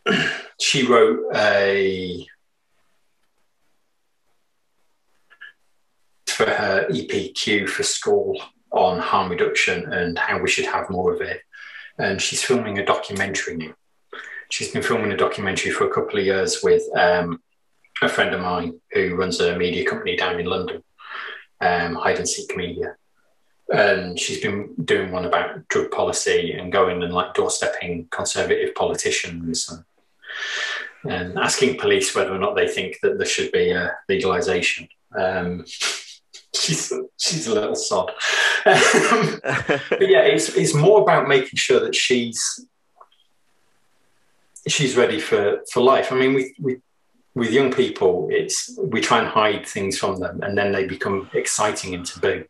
[0.61, 2.27] she wrote a
[6.27, 8.41] for her EPQ for school
[8.73, 11.43] on harm reduction and how we should have more of it.
[11.99, 13.75] And she's filming a documentary now.
[14.51, 17.43] She's been filming a documentary for a couple of years with um,
[18.03, 20.83] a friend of mine who runs a media company down in London,
[21.61, 22.97] um, Hide and Seek Media.
[23.73, 29.71] And she's been doing one about drug policy and going and like doorstepping conservative politicians
[31.05, 34.89] and, and asking police whether or not they think that there should be a legalization.
[35.17, 35.65] Um,
[36.55, 38.11] she's she's a little sod.
[38.65, 42.67] Um, but yeah, it's it's more about making sure that she's
[44.69, 46.13] she's ready for for life.
[46.13, 46.77] I mean, we we
[47.35, 51.31] with young people, it's we try and hide things from them, and then they become
[51.33, 52.45] exciting and taboo.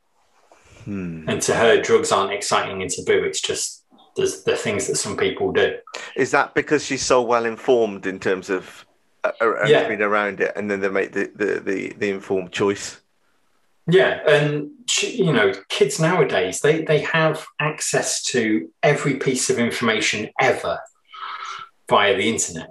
[0.85, 1.29] Hmm.
[1.29, 3.23] And to her, drugs aren't exciting and taboo.
[3.25, 3.85] It's just
[4.17, 5.77] there's the things that some people do.
[6.17, 8.85] Is that because she's so well informed in terms of
[9.25, 9.89] uh, uh, Yeah.
[9.89, 13.01] been around it, and then they make the, the, the, the informed choice?
[13.87, 19.59] Yeah, and she, you know, kids nowadays they they have access to every piece of
[19.59, 20.79] information ever
[21.89, 22.71] via the internet.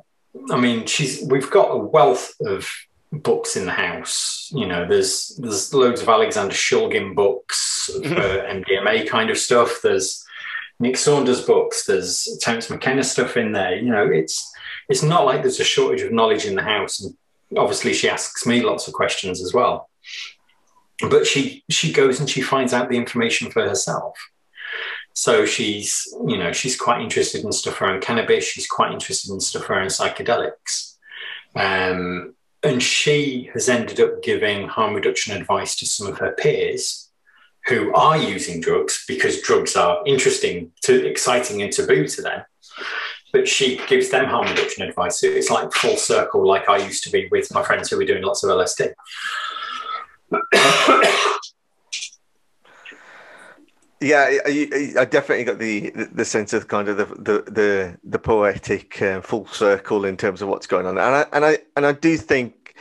[0.50, 2.70] I mean, she's we've got a wealth of
[3.12, 4.50] books in the house.
[4.54, 8.64] You know, there's there's loads of Alexander Shulgin books for mm-hmm.
[8.64, 9.80] MDMA kind of stuff.
[9.84, 10.26] There's
[10.80, 11.86] Nick Saunders books.
[11.86, 13.76] There's Terence McKenna stuff in there.
[13.76, 14.52] You know, it's
[14.90, 17.02] it's not like there's a shortage of knowledge in the house.
[17.02, 17.16] And
[17.58, 19.90] obviously, she asks me lots of questions as well
[21.10, 24.16] but she she goes and she finds out the information for herself
[25.14, 29.40] so she's you know she's quite interested in stuff around cannabis she's quite interested in
[29.40, 30.96] stuff around psychedelics
[31.56, 32.34] um,
[32.64, 37.10] and she has ended up giving harm reduction advice to some of her peers
[37.68, 42.42] who are using drugs because drugs are interesting to exciting and taboo to them
[43.32, 45.20] but she gives them harm reduction advice.
[45.20, 48.06] so It's like full circle, like I used to be with my friends who were
[48.06, 48.94] doing lots of LSD.
[54.02, 58.18] Yeah, I, I, definitely got the the sense of kind of the the the, the
[58.18, 61.86] poetic uh, full circle in terms of what's going on, and I and I and
[61.86, 62.76] I do think,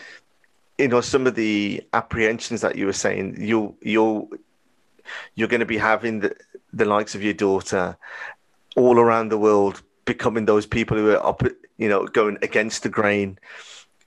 [0.78, 4.40] you know, some of the apprehensions that you were saying, you you
[5.34, 6.34] you're going to be having the
[6.72, 7.98] the likes of your daughter
[8.74, 11.42] all around the world becoming those people who are up,
[11.76, 13.38] you know, going against the grain,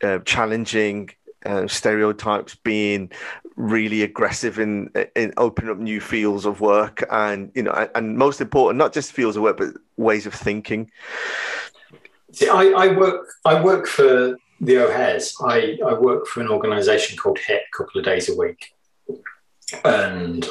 [0.01, 1.11] uh, challenging
[1.67, 3.11] stereotypes, being
[3.55, 8.17] really aggressive in in opening up new fields of work, and you know, and, and
[8.17, 10.89] most important, not just fields of work, but ways of thinking.
[12.31, 15.35] See, I, I work I work for the O'Hares.
[15.41, 18.73] I, I work for an organisation called HIT a couple of days a week,
[19.83, 20.47] and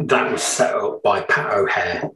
[0.00, 2.10] that was set up by Pat O'Hare.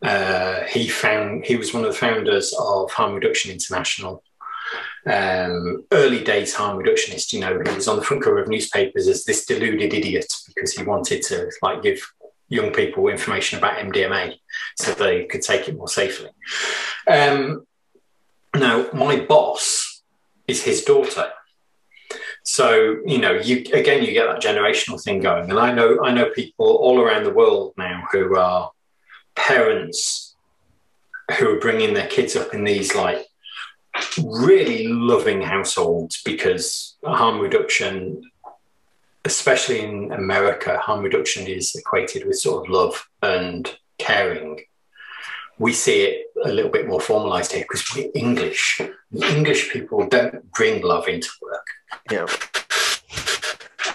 [0.00, 4.22] Uh, he found he was one of the founders of Harm Reduction International,
[5.06, 7.32] um, early days harm reductionist.
[7.32, 10.72] You know, he was on the front cover of newspapers as this deluded idiot because
[10.72, 12.00] he wanted to like give
[12.48, 14.38] young people information about MDMA
[14.76, 16.30] so they could take it more safely.
[17.06, 17.66] Um,
[18.54, 20.02] now, my boss
[20.46, 21.30] is his daughter.
[22.44, 26.12] So you know, you again, you get that generational thing going, and I know I
[26.12, 28.70] know people all around the world now who are
[29.36, 30.34] parents
[31.38, 33.27] who are bringing their kids up in these like
[34.16, 38.22] really loving households because harm reduction,
[39.24, 44.60] especially in America, harm reduction is equated with sort of love and caring.
[45.58, 48.80] We see it a little bit more formalized here because we're English.
[49.12, 51.66] English people don't bring love into work.
[52.10, 52.26] Yeah.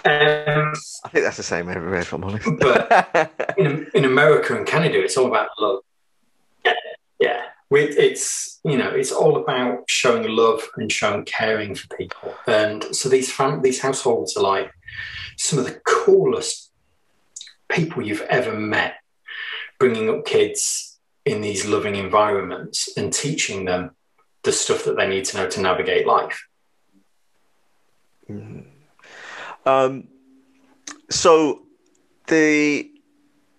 [0.06, 2.46] Um, I think that's the same everywhere, if I'm honest.
[2.60, 5.80] but in, in America and Canada, it's all about love.
[6.64, 6.72] Yeah.
[7.18, 7.42] yeah
[7.76, 13.08] it's you know it's all about showing love and showing caring for people and so
[13.08, 14.70] these fam- these households are like
[15.36, 16.70] some of the coolest
[17.68, 18.96] people you've ever met
[19.78, 23.90] bringing up kids in these loving environments and teaching them
[24.42, 26.46] the stuff that they need to know to navigate life
[28.30, 28.64] mm.
[29.66, 30.08] um,
[31.10, 31.62] so
[32.26, 32.90] the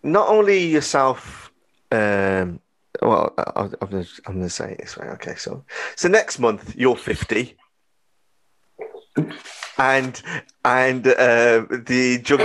[0.04, 1.52] not only yourself
[1.92, 2.60] um,
[3.06, 4.06] well, I, am going
[4.42, 5.08] to say it this way.
[5.08, 5.64] Okay, so
[5.96, 7.56] so next month you're 50,
[9.78, 10.22] and
[10.64, 12.42] and uh, the drug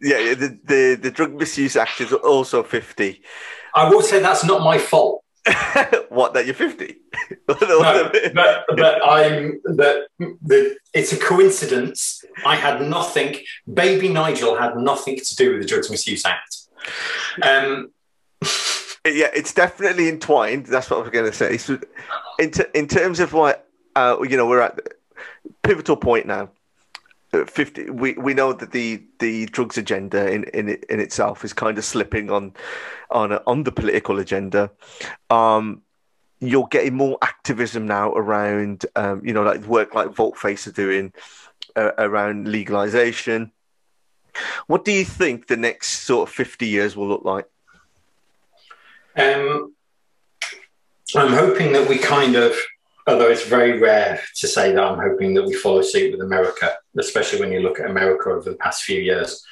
[0.00, 3.22] yeah the, the the drug misuse act is also 50.
[3.74, 5.22] I will say that's not my fault.
[6.08, 6.94] what that you're 50
[7.48, 13.34] no, but, but i'm that the, it's a coincidence i had nothing
[13.74, 16.58] baby nigel had nothing to do with the drugs misuse act
[17.42, 17.90] um
[19.04, 20.66] yeah, it's definitely entwined.
[20.66, 21.56] That's what I was going to say.
[21.56, 21.78] So,
[22.38, 24.78] in t- in terms of what uh, you know, we're at
[25.62, 26.50] pivotal point now.
[27.46, 31.78] Fifty, we, we know that the, the drugs agenda in, in in itself is kind
[31.78, 32.52] of slipping on
[33.10, 34.70] on on the political agenda.
[35.30, 35.80] Um,
[36.40, 41.14] you're getting more activism now around, um, you know, like work like Volteface are doing
[41.74, 43.50] uh, around legalization.
[44.66, 47.46] What do you think the next sort of 50 years will look like?
[49.16, 49.74] Um,
[51.14, 52.54] I'm hoping that we kind of,
[53.06, 56.74] although it's very rare to say that, I'm hoping that we follow suit with America,
[56.98, 59.44] especially when you look at America over the past few years.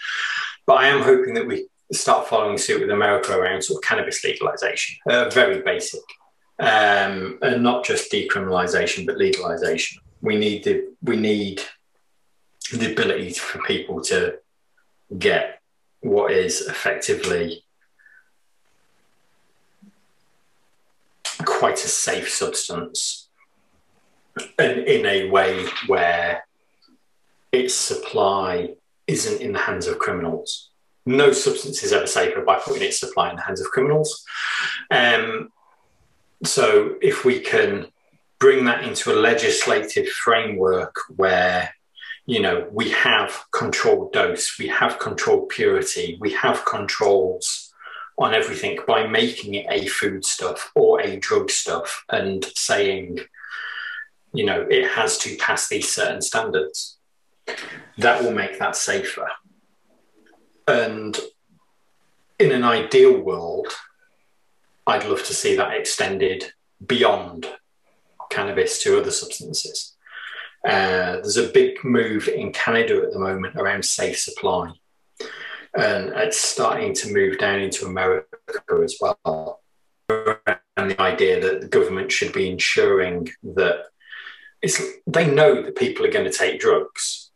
[0.66, 4.22] But I am hoping that we start following suit with America around sort of cannabis
[4.24, 6.00] legalization, uh, very basic,
[6.58, 10.00] um, and not just decriminalization, but legalization.
[10.22, 11.62] We need the we need
[12.72, 14.38] the ability for people to
[15.18, 15.60] get
[16.00, 17.64] what is effectively
[21.44, 23.28] quite a safe substance
[24.58, 26.44] and in a way where
[27.52, 28.74] its supply
[29.06, 30.70] isn't in the hands of criminals.
[31.06, 34.24] No substance is ever safer by putting its supply in the hands of criminals.
[34.90, 35.50] Um,
[36.44, 37.86] so if we can
[38.38, 41.74] bring that into a legislative framework where
[42.26, 47.69] you know we have controlled dose we have controlled purity we have controls
[48.20, 53.18] on everything by making it a food stuff or a drug stuff and saying,
[54.34, 56.98] you know, it has to pass these certain standards.
[57.96, 59.28] That will make that safer.
[60.68, 61.18] And
[62.38, 63.68] in an ideal world,
[64.86, 66.52] I'd love to see that extended
[66.86, 67.46] beyond
[68.30, 69.96] cannabis to other substances.
[70.64, 74.72] Uh, there's a big move in Canada at the moment around safe supply
[75.74, 78.26] and it's starting to move down into America
[78.82, 79.60] as well.
[80.08, 83.86] And the idea that the government should be ensuring that
[84.62, 87.30] it's they know that people are going to take drugs.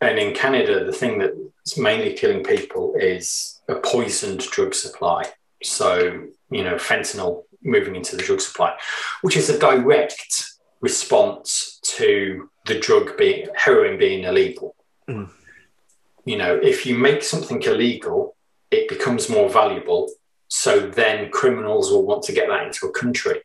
[0.00, 5.24] And in Canada, the thing that's mainly killing people is a poisoned drug supply.
[5.62, 8.76] So, you know, fentanyl moving into the drug supply,
[9.22, 10.44] which is a direct
[10.80, 14.74] response to the drug being heroin being illegal.
[15.08, 15.30] Mm.
[16.24, 18.36] You know, if you make something illegal,
[18.70, 20.10] it becomes more valuable.
[20.48, 23.40] So then criminals will want to get that into a country.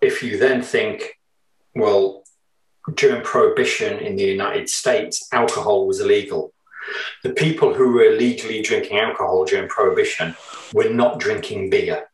[0.00, 1.18] If you then think,
[1.74, 2.24] well,
[2.94, 6.52] during prohibition in the United States, alcohol was illegal.
[7.22, 10.34] The people who were illegally drinking alcohol during prohibition
[10.72, 12.08] were not drinking beer.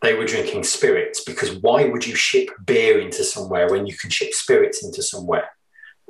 [0.00, 4.10] They were drinking spirits because why would you ship beer into somewhere when you can
[4.10, 5.50] ship spirits into somewhere?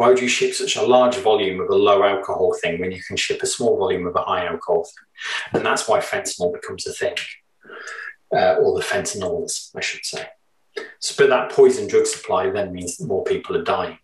[0.02, 3.00] Why would you ship such a large volume of a low alcohol thing when you
[3.00, 5.04] can ship a small volume of a high alcohol thing?
[5.52, 7.14] And that's why fentanyl becomes a thing,
[8.34, 10.26] uh, or the fentanyls, I should say.
[10.98, 13.96] So, but that poison drug supply then means that more people are dying.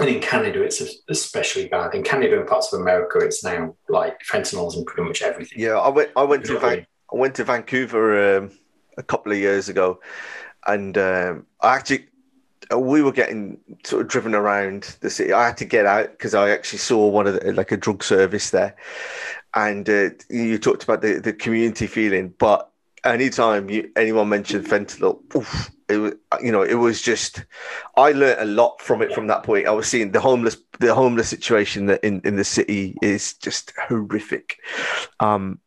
[0.00, 1.94] And in Canada, it's especially bad.
[1.94, 5.60] In Canada and parts of America, it's now like fentanyls in pretty much everything.
[5.60, 6.10] Yeah, I went.
[6.14, 8.50] I went to Van- I went to Vancouver um,
[8.98, 10.00] a couple of years ago,
[10.66, 12.08] and um, I actually
[12.76, 15.32] we were getting sort of driven around the city.
[15.32, 18.02] I had to get out because I actually saw one of the, like a drug
[18.02, 18.76] service there,
[19.54, 22.70] and uh, you talked about the the community feeling, but
[23.04, 27.44] anytime you, anyone mentioned fentanyl, oof, it was, you know, it was just,
[27.96, 29.66] I learned a lot from it from that point.
[29.66, 33.72] I was seeing the homeless, the homeless situation that in, in the city is just
[33.88, 34.56] horrific.
[35.20, 35.60] Um,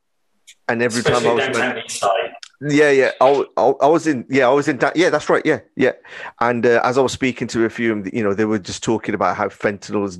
[0.67, 4.53] and every Especially time I was, yeah, yeah, I, I, I, was in, yeah, I
[4.53, 5.93] was in, that yeah, that's right, yeah, yeah.
[6.39, 8.59] And uh, as I was speaking to a few of them, you know, they were
[8.59, 10.19] just talking about how fentanyl is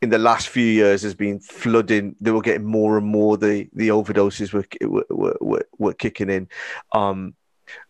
[0.00, 2.16] in the last few years has been flooding.
[2.20, 3.36] They were getting more and more.
[3.36, 4.66] The the overdoses were
[5.08, 6.48] were were, were kicking in.
[6.92, 7.34] Um,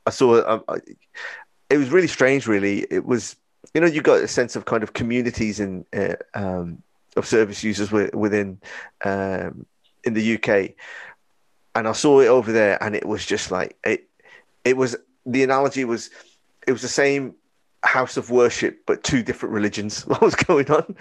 [0.07, 0.43] I saw.
[0.47, 0.81] Um,
[1.71, 2.47] it was really strange.
[2.47, 3.37] Really, it was.
[3.75, 6.83] You know, you got a sense of kind of communities and uh, um,
[7.17, 8.61] of service users within
[9.05, 9.67] um,
[10.05, 10.75] in the UK,
[11.75, 14.09] and I saw it over there, and it was just like it.
[14.65, 14.97] It was
[15.27, 16.11] the analogy was.
[16.67, 17.35] It was the same
[17.85, 20.03] house of worship, but two different religions.
[20.07, 20.97] What was going on?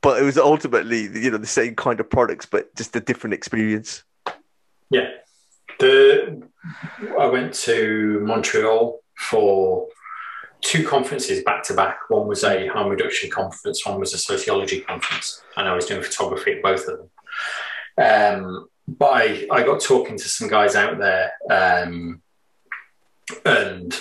[0.00, 3.34] But it was ultimately, you know, the same kind of products, but just a different
[3.34, 4.04] experience.
[4.90, 5.08] Yeah,
[5.78, 6.42] the
[7.18, 9.88] I went to Montreal for
[10.60, 11.98] two conferences back to back.
[12.08, 16.02] One was a harm reduction conference, one was a sociology conference, and I was doing
[16.02, 17.10] photography at both of them.
[17.98, 18.68] Um,
[19.00, 22.22] I, I got talking to some guys out there, um,
[23.44, 23.98] and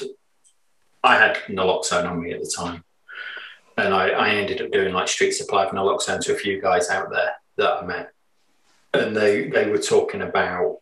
[1.03, 2.83] I had naloxone on me at the time.
[3.77, 6.89] And I, I ended up doing like street supply of naloxone to a few guys
[6.89, 8.11] out there that I met.
[8.93, 10.79] And they, they were talking about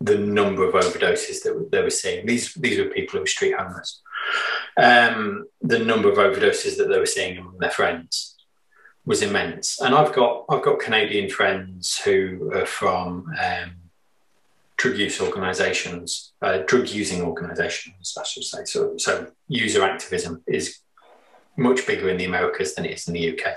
[0.00, 2.24] the number of overdoses that they were seeing.
[2.24, 4.00] These, these were people who were street homeless.
[4.76, 8.35] Um, the number of overdoses that they were seeing among their friends
[9.06, 9.80] was immense.
[9.80, 13.72] And I've got I've got Canadian friends who are from um,
[14.76, 18.64] drug use organisations, uh, drug using organisations, I should say.
[18.64, 20.80] So, so user activism is
[21.56, 23.54] much bigger in the Americas than it is in the UK.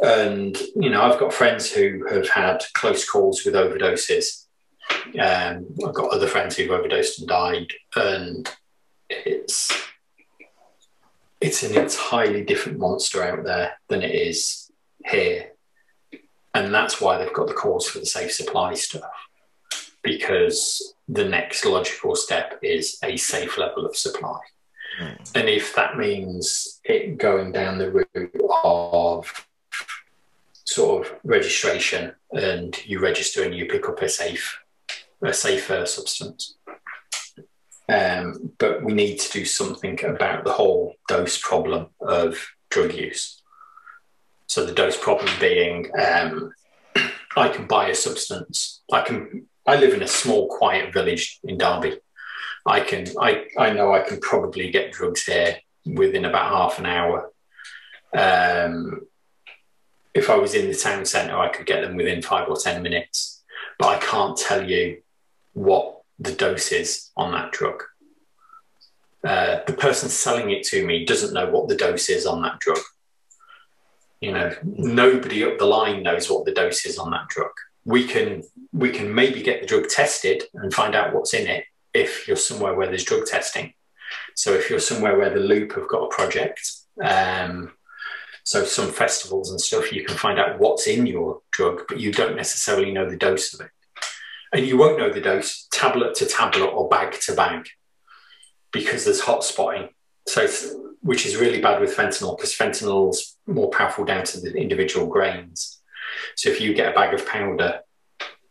[0.00, 4.44] And you know, I've got friends who have had close calls with overdoses.
[5.20, 8.48] Um, I've got other friends who've overdosed and died, and
[9.10, 9.70] it's
[11.40, 14.70] it's an entirely different monster out there than it is
[15.04, 15.52] here,
[16.54, 19.10] and that's why they've got the calls for the safe supply stuff
[20.02, 24.38] because the next logical step is a safe level of supply.
[25.00, 25.32] Mm.
[25.34, 28.30] And if that means it going down the route
[28.64, 29.46] of
[30.64, 34.58] sort of registration and you register and you pick up a safe,
[35.22, 36.56] a safer substance.
[37.88, 42.36] Um, but we need to do something about the whole dose problem of
[42.70, 43.42] drug use.
[44.46, 46.52] So the dose problem being, um,
[47.36, 51.58] I can buy a substance, I can I live in a small, quiet village in
[51.58, 51.98] Derby.
[52.64, 56.86] I can, I, I know I can probably get drugs here within about half an
[56.86, 57.30] hour.
[58.16, 59.02] Um,
[60.14, 62.82] if I was in the town centre, I could get them within five or 10
[62.82, 63.42] minutes.
[63.78, 65.02] But I can't tell you
[65.52, 67.82] what the dose is on that drug.
[69.26, 72.60] Uh, the person selling it to me doesn't know what the dose is on that
[72.60, 72.78] drug.
[74.20, 77.50] You know, nobody up the line knows what the dose is on that drug
[77.88, 78.42] we can
[78.72, 81.64] we can maybe get the drug tested and find out what's in it
[81.94, 83.72] if you're somewhere where there's drug testing.
[84.34, 86.60] So if you're somewhere where the Loop have got a project,
[87.02, 87.72] um,
[88.44, 92.12] so some festivals and stuff, you can find out what's in your drug, but you
[92.12, 93.70] don't necessarily know the dose of it.
[94.52, 97.68] And you won't know the dose tablet to tablet or bag to bag
[98.72, 99.90] because there's hot spotting.
[100.26, 100.46] So,
[101.00, 105.80] which is really bad with fentanyl because fentanyl's more powerful down to the individual grains.
[106.36, 107.80] So, if you get a bag of powder,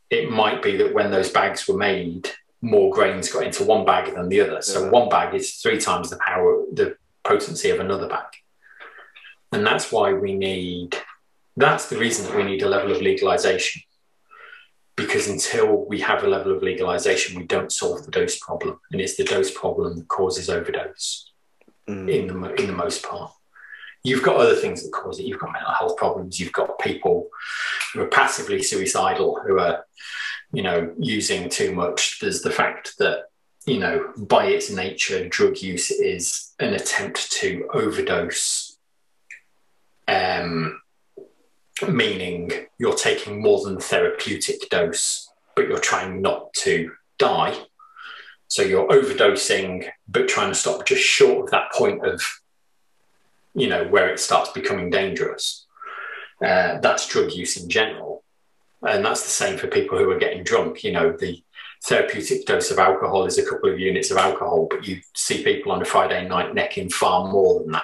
[0.10, 2.32] it might be that when those bags were made,
[2.62, 4.62] more grains got into one bag than the other.
[4.62, 4.90] So, yeah.
[4.90, 8.26] one bag is three times the power, the potency of another bag.
[9.52, 10.98] And that's why we need,
[11.56, 13.82] that's the reason that we need a level of legalization
[14.98, 19.00] because until we have a level of legalization, we don't solve the dose problem, and
[19.00, 21.32] it's the dose problem that causes overdose
[21.88, 22.12] mm.
[22.14, 23.32] in the in the most part.
[24.04, 25.26] You've got other things that cause it.
[25.26, 26.40] You've got mental health problems.
[26.40, 27.30] You've got people
[27.94, 29.86] who are passively suicidal, who are,
[30.54, 32.20] you know, using too much.
[32.20, 33.26] There's the fact that
[33.68, 38.78] you know, by its nature, drug use is an attempt to overdose.
[40.08, 40.82] Um,
[41.88, 47.58] meaning you're taking more than therapeutic dose, but you're trying not to die.
[48.48, 52.22] So you're overdosing, but trying to stop just short of that point of,
[53.54, 55.66] you know, where it starts becoming dangerous.
[56.44, 58.24] Uh, that's drug use in general.
[58.82, 60.84] And that's the same for people who are getting drunk.
[60.84, 61.44] You know, the
[61.84, 65.72] therapeutic dose of alcohol is a couple of units of alcohol, but you see people
[65.72, 67.84] on a Friday night necking far more than that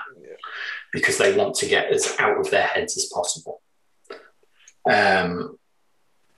[0.93, 3.62] because they want to get as out of their heads as possible.
[4.89, 5.57] Um,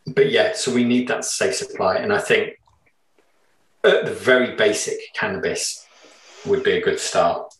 [0.07, 1.97] but yeah, so we need that safe supply.
[1.97, 2.59] And I think
[3.83, 5.85] at the very basic, cannabis
[6.45, 7.53] would be a good start.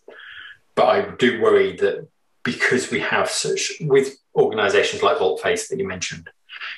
[0.76, 2.08] But I do worry that
[2.44, 6.30] because we have such, with organizations like Volteface that you mentioned,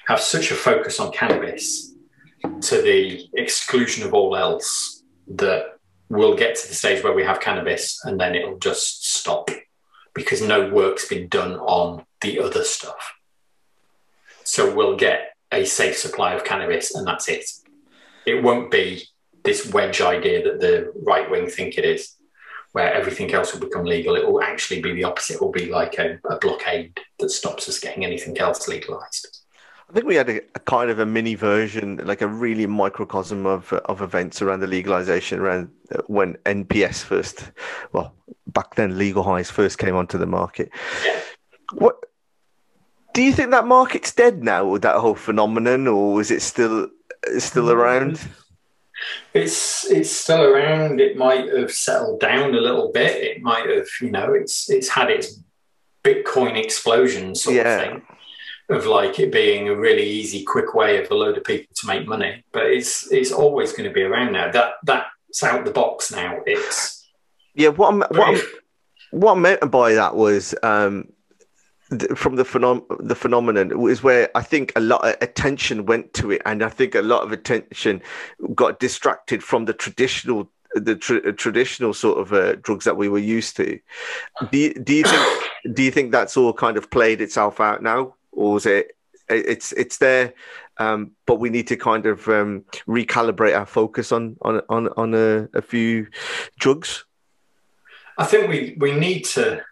[0.08, 1.94] have such a focus on cannabis
[2.62, 5.78] to the exclusion of all else that
[6.10, 9.50] we'll get to the stage where we have cannabis and then it'll just stop
[10.14, 13.17] because no work's been done on the other stuff.
[14.48, 17.50] So we'll get a safe supply of cannabis and that's it.
[18.26, 19.04] It won't be
[19.44, 22.16] this wedge idea that the right wing think it is,
[22.72, 24.16] where everything else will become legal.
[24.16, 25.36] It will actually be the opposite.
[25.36, 29.42] It will be like a, a blockade that stops us getting anything else legalized.
[29.90, 33.46] I think we had a, a, kind of a mini version, like a really microcosm
[33.46, 37.52] of of events around the legalization around uh, when NPS first,
[37.92, 38.14] well,
[38.48, 40.72] back then legal highs first came onto the market.
[41.74, 42.07] What
[43.18, 46.88] do you think that market's dead now with that whole phenomenon, or is it still
[47.40, 48.22] still around?
[49.34, 51.02] It's it's still around.
[51.02, 53.24] It might have settled down a little bit.
[53.24, 55.42] It might have, you know, it's it's had its
[56.04, 57.64] Bitcoin explosion sort yeah.
[57.64, 58.02] of thing
[58.70, 61.88] of like it being a really easy, quick way of a load of people to
[61.88, 62.44] make money.
[62.52, 64.52] But it's it's always going to be around now.
[64.52, 66.42] That that's out the box now.
[66.46, 67.04] It's
[67.56, 67.70] yeah.
[67.70, 68.42] What I'm, what I'm,
[69.10, 71.14] what I meant by that was um,
[72.16, 76.32] from the phenom- the phenomenon was where I think a lot of attention went to
[76.32, 78.02] it, and I think a lot of attention
[78.54, 83.20] got distracted from the traditional the tra- traditional sort of uh, drugs that we were
[83.20, 83.80] used to.
[84.52, 87.82] Do you, do you think do you think that's all kind of played itself out
[87.82, 88.98] now, or is it
[89.30, 90.34] it's it's there,
[90.78, 95.14] um, but we need to kind of um, recalibrate our focus on on on on
[95.14, 96.08] a, a few
[96.60, 97.06] drugs?
[98.18, 99.64] I think we we need to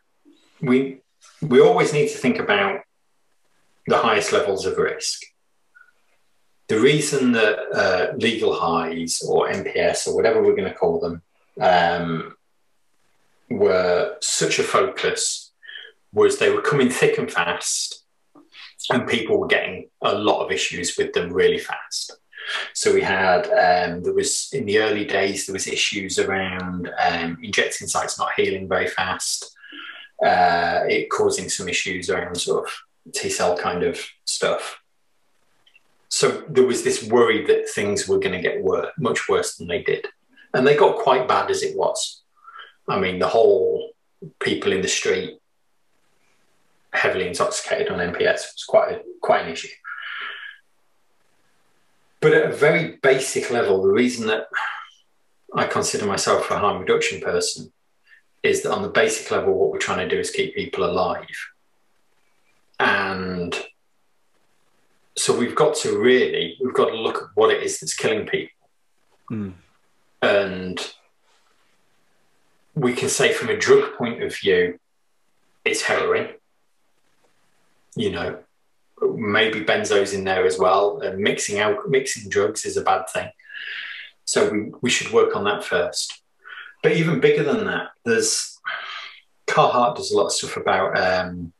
[0.61, 1.01] we
[1.41, 2.81] we always need to think about
[3.87, 5.21] the highest levels of risk.
[6.67, 11.21] The reason that uh, legal highs or NPS or whatever we're going to call them
[11.61, 12.35] um,
[13.49, 15.51] were such a focus
[16.11, 18.03] was they were coming thick and fast,
[18.89, 22.17] and people were getting a lot of issues with them really fast.
[22.73, 27.37] So we had um, there was in the early days there was issues around um,
[27.43, 29.55] injecting sites not healing very fast
[30.23, 34.79] uh, it causing some issues around sort of T cell kind of stuff.
[36.09, 39.67] So there was this worry that things were going to get worse, much worse than
[39.67, 40.07] they did.
[40.53, 42.23] And they got quite bad as it was.
[42.87, 43.91] I mean, the whole
[44.39, 45.39] people in the street
[46.93, 49.67] heavily intoxicated on NPS was quite a, quite an issue.
[52.21, 54.47] But at a very basic level, the reason that
[55.53, 57.71] I consider myself a harm reduction person
[58.45, 61.49] is that on the basic level, what we're trying to do is keep people alive.
[62.79, 63.57] And
[65.17, 68.27] so we've got to really, we've got to look at what it is that's killing
[68.27, 68.49] people.
[69.31, 69.53] Mm.
[70.21, 70.93] And
[72.75, 74.77] we can say from a drug point of view,
[75.63, 76.29] it's heroin.
[77.95, 78.39] You know,
[79.01, 80.99] maybe benzos in there as well.
[80.99, 83.29] And mixing out mixing drugs is a bad thing.
[84.25, 86.21] So we, we should work on that first.
[86.85, 88.59] But even bigger than that, there's
[89.47, 91.51] Carl Hart does a lot of stuff about um,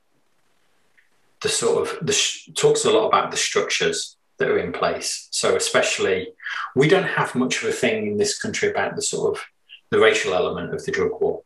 [1.41, 2.15] the sort of the
[2.53, 5.27] talks a lot about the structures that are in place.
[5.31, 6.27] So especially,
[6.75, 9.43] we don't have much of a thing in this country about the sort of
[9.89, 11.41] the racial element of the drug war.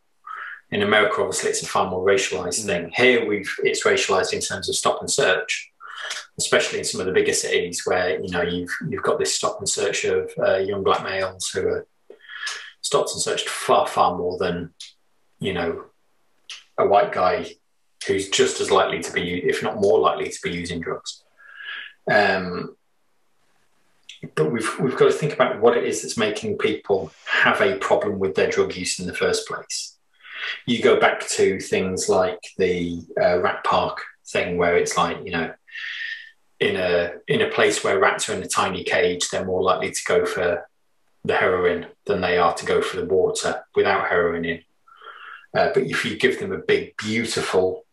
[0.72, 2.92] In America, obviously, it's a far more racialized thing.
[2.94, 5.72] Here, we've it's racialized in terms of stop and search,
[6.38, 9.58] especially in some of the bigger cities where you know you've you've got this stop
[9.60, 11.88] and search of uh, young black males who are
[12.90, 14.74] stopped and searched far far more than
[15.40, 15.86] you know
[16.76, 17.46] a white guy
[18.08, 21.24] who's just as likely to be, if not more likely, to be using drugs.
[22.10, 22.76] Um,
[24.34, 27.78] but we've we've got to think about what it is that's making people have a
[27.78, 29.96] problem with their drug use in the first place.
[30.66, 35.32] You go back to things like the uh, rat park thing, where it's like you
[35.32, 35.54] know,
[36.60, 39.92] in a in a place where rats are in a tiny cage, they're more likely
[39.92, 40.68] to go for
[41.30, 44.62] the heroin than they are to go for the water without heroin in.
[45.56, 47.86] Uh, but if you give them a big, beautiful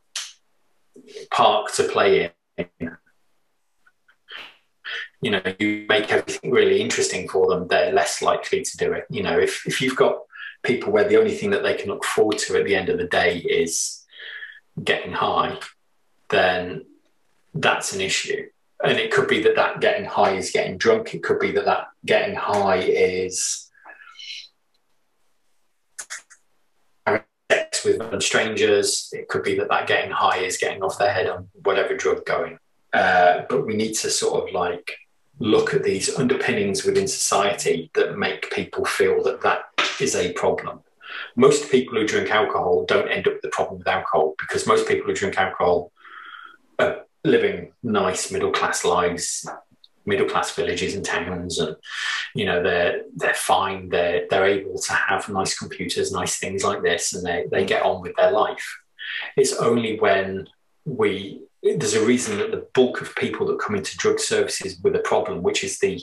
[1.30, 2.90] park to play in,
[5.20, 9.04] you know, you make everything really interesting for them, they're less likely to do it.
[9.10, 10.18] You know, if, if you've got
[10.62, 12.96] people where the only thing that they can look forward to at the end of
[12.96, 14.02] the day is
[14.82, 15.58] getting high,
[16.30, 16.86] then
[17.54, 18.46] that's an issue.
[18.84, 21.14] And it could be that that getting high is getting drunk.
[21.14, 23.70] It could be that that getting high is
[27.50, 29.08] sex with strangers.
[29.12, 32.24] It could be that that getting high is getting off their head on whatever drug
[32.24, 32.58] going.
[32.92, 34.90] Uh, but we need to sort of like
[35.38, 39.64] look at these underpinnings within society that make people feel that that
[40.00, 40.80] is a problem.
[41.36, 44.88] Most people who drink alcohol don't end up with the problem with alcohol because most
[44.88, 45.92] people who drink alcohol
[46.78, 49.48] are living nice middle class lives,
[50.06, 51.76] middle class villages and towns, and
[52.34, 53.88] you know they're they're fine.
[53.88, 57.82] They're they're able to have nice computers, nice things like this, and they they get
[57.82, 58.78] on with their life.
[59.36, 60.48] It's only when
[60.84, 64.94] we there's a reason that the bulk of people that come into drug services with
[64.94, 66.00] a problem, which is the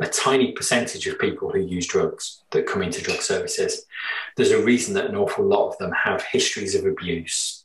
[0.00, 3.86] a tiny percentage of people who use drugs that come into drug services,
[4.36, 7.64] there's a reason that an awful lot of them have histories of abuse,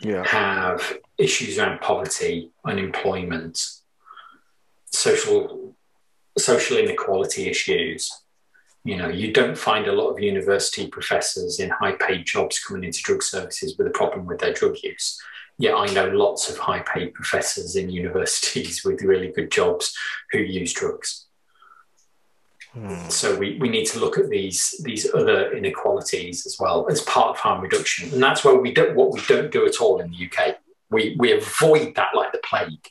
[0.00, 0.26] yeah.
[0.26, 3.64] have issues around poverty, unemployment,
[4.86, 5.74] social
[6.38, 8.10] social inequality issues.
[8.84, 12.84] You know, you don't find a lot of university professors in high paid jobs coming
[12.84, 15.18] into drug services with a problem with their drug use
[15.58, 19.96] Yet I know lots of high paid professors in universities with really good jobs
[20.32, 21.25] who use drugs.
[22.76, 23.08] Hmm.
[23.08, 27.30] So we, we need to look at these these other inequalities as well as part
[27.30, 30.10] of harm reduction, and that's where we don't what we don't do at all in
[30.10, 30.56] the UK.
[30.90, 32.90] We we avoid that like the plague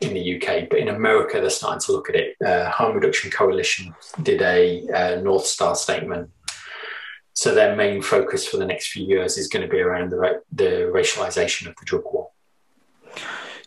[0.00, 2.36] in the UK, but in America they're starting to look at it.
[2.44, 6.30] Uh, harm Reduction Coalition did a uh, North Star statement
[7.40, 10.42] so their main focus for the next few years is going to be around the
[10.52, 12.30] the racialization of the drug war.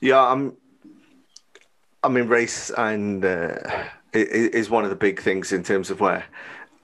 [0.02, 0.57] Yeah, I'm.
[2.03, 3.56] I mean, race and uh,
[4.14, 6.23] is one of the big things in terms of where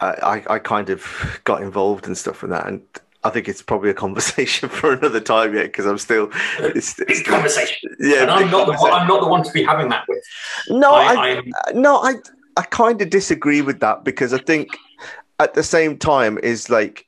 [0.02, 2.82] I, I kind of got involved and stuff with that, and
[3.24, 6.30] I think it's probably a conversation for another time yet because I'm still
[6.60, 7.96] it's, it's conversation.
[8.00, 10.24] Yeah, and I'm not the one, I'm not the one to be having that with.
[10.70, 12.16] No, I, I no, I
[12.58, 14.70] I kind of disagree with that because I think
[15.40, 17.06] at the same time is like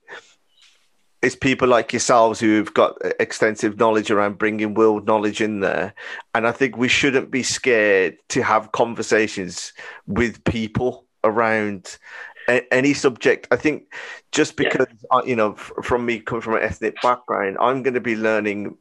[1.21, 5.93] it's people like yourselves who've got uh, extensive knowledge around bringing world knowledge in there.
[6.33, 9.73] And i think we shouldn't be scared to have conversations
[10.07, 11.97] with people around
[12.71, 13.47] any subject.
[13.51, 13.93] I think
[14.31, 15.19] just because yeah.
[15.19, 18.77] I, you know from me coming from an ethnic background i'm going to be learning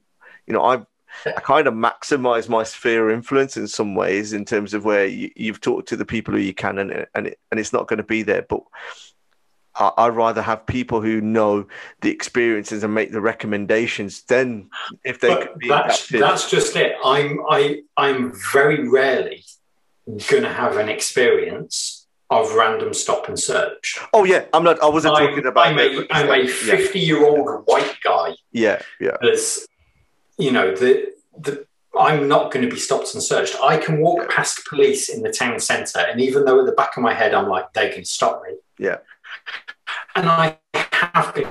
[0.46, 0.84] you know i
[1.26, 5.06] I kind of maximize my sphere of influence in some ways in terms of where
[5.06, 7.88] you, have talked to the people who you can and and, it, and it's not
[7.88, 8.42] going to be there.
[8.48, 8.60] But
[9.76, 11.66] I'd rather have people who know
[12.00, 14.68] the experiences and make the recommendations than
[15.04, 16.96] if they but that's, that's just it.
[17.04, 19.44] I'm I I'm very rarely
[20.28, 23.98] going to have an experience of random stop and search.
[24.12, 24.82] Oh yeah, I'm not.
[24.82, 25.66] I wasn't I'm, talking about.
[25.66, 27.04] I'm a, I'm a 50 yeah.
[27.04, 28.34] year old white guy.
[28.52, 29.16] Yeah, yeah.
[29.20, 29.66] There's,
[30.38, 31.66] you know, the the.
[31.98, 33.56] I'm not going to be stopped and searched.
[33.60, 36.96] I can walk past police in the town centre, and even though at the back
[36.96, 38.56] of my head I'm like, they can stop me.
[38.78, 38.98] Yeah
[40.14, 41.48] and I have been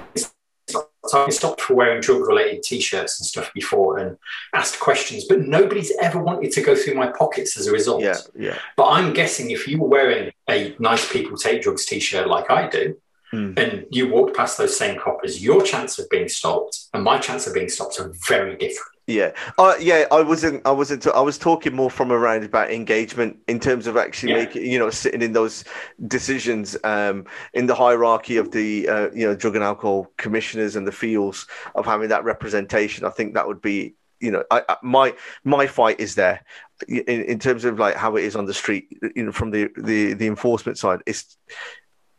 [1.30, 4.18] stopped for wearing drug related t shirts and stuff before and
[4.54, 8.02] asked questions, but nobody's ever wanted to go through my pockets as a result.
[8.02, 8.58] Yeah, yeah.
[8.78, 12.50] But I'm guessing if you were wearing a nice people take drugs t shirt like
[12.52, 12.98] I do,
[13.34, 13.58] mm.
[13.58, 17.48] and you walked past those same coppers, your chance of being stopped and my chance
[17.48, 18.92] of being stopped are very different.
[19.10, 20.06] Yeah, uh, yeah.
[20.11, 20.61] I wasn't.
[20.68, 21.07] I wasn't.
[21.07, 24.38] I was talking more from around about engagement in terms of actually yeah.
[24.38, 25.64] making, you know, sitting in those
[26.07, 27.26] decisions um,
[27.56, 31.48] in the hierarchy of the, uh, you know, drug and alcohol commissioners and the fields
[31.73, 33.03] of having that representation.
[33.03, 36.45] I think that would be, you know, I, I, my my fight is there.
[36.88, 39.69] in, in terms of like how it is on the street, you know, from the
[39.76, 41.38] the the enforcement side, it's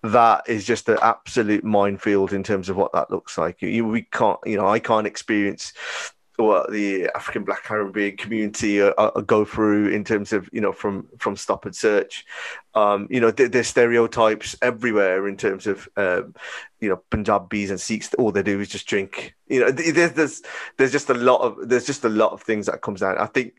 [0.02, 3.60] that is just an absolute minefield in terms of what that looks like.
[3.62, 5.72] You, we can't, you know, I can't experience
[6.42, 8.78] what the African Black Caribbean community
[9.26, 12.24] go through in terms of you know from from stop and search.
[12.74, 16.34] Um, you know, there, there's stereotypes everywhere in terms of um,
[16.80, 18.14] you know Punjabis and Sikhs.
[18.14, 19.34] All they do is just drink.
[19.48, 20.42] You know, there's there's
[20.76, 23.20] there's just a lot of there's just a lot of things that comes out.
[23.20, 23.54] I think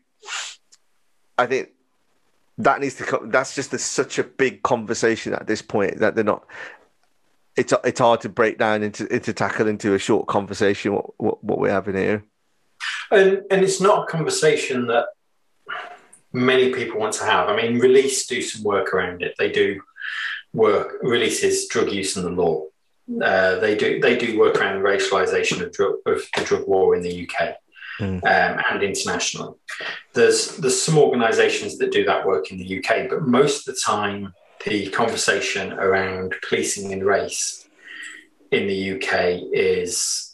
[1.38, 1.70] I think
[2.58, 3.30] that needs to come.
[3.30, 6.46] That's just a, such a big conversation at this point that they're not.
[7.56, 10.94] It's it's hard to break down into into tackle into a short conversation.
[10.94, 12.24] What what, what we're having here.
[13.12, 15.06] And and it's not a conversation that
[16.32, 17.48] many people want to have.
[17.48, 19.34] I mean, Release do some work around it.
[19.38, 19.82] They do
[20.52, 22.66] work releases drug use and the law.
[23.22, 26.94] Uh, they do they do work around the racialization of drug of the drug war
[26.94, 27.56] in the UK
[27.98, 28.22] mm.
[28.22, 29.54] um, and internationally.
[30.14, 33.80] There's there's some organisations that do that work in the UK, but most of the
[33.80, 34.32] time
[34.64, 37.68] the conversation around policing and race
[38.52, 40.31] in the UK is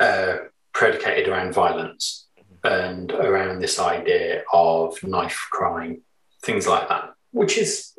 [0.00, 0.36] uh,
[0.72, 2.26] predicated around violence
[2.64, 6.02] and around this idea of knife crime,
[6.42, 7.92] things like that, which is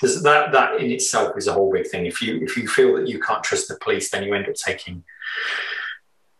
[0.00, 2.06] that that in itself is a whole big thing.
[2.06, 4.54] If you if you feel that you can't trust the police, then you end up
[4.54, 5.04] taking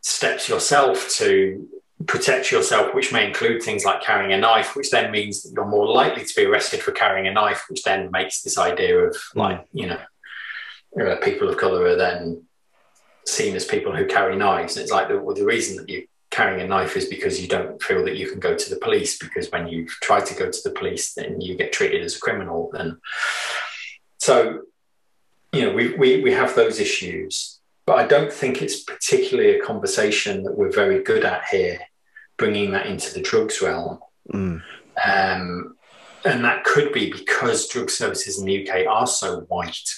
[0.00, 1.68] steps yourself to
[2.06, 5.64] protect yourself, which may include things like carrying a knife, which then means that you're
[5.64, 9.16] more likely to be arrested for carrying a knife, which then makes this idea of
[9.34, 10.00] like you know
[11.00, 12.44] uh, people of color are then
[13.26, 14.76] seen as people who carry knives.
[14.76, 17.46] And it's like the, well, the reason that you're carrying a knife is because you
[17.46, 20.50] don't feel that you can go to the police because when you try to go
[20.50, 22.72] to the police, then you get treated as a criminal.
[22.74, 22.96] And
[24.18, 24.62] so,
[25.52, 29.62] you know, we, we, we have those issues, but I don't think it's particularly a
[29.62, 31.78] conversation that we're very good at here,
[32.38, 33.98] bringing that into the drugs realm.
[34.32, 34.62] Mm.
[35.04, 35.76] Um,
[36.24, 39.90] and that could be because drug services in the UK are so white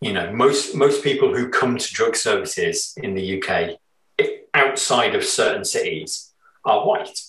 [0.00, 3.78] you know most most people who come to drug services in the UK
[4.54, 6.32] outside of certain cities
[6.64, 7.20] are white.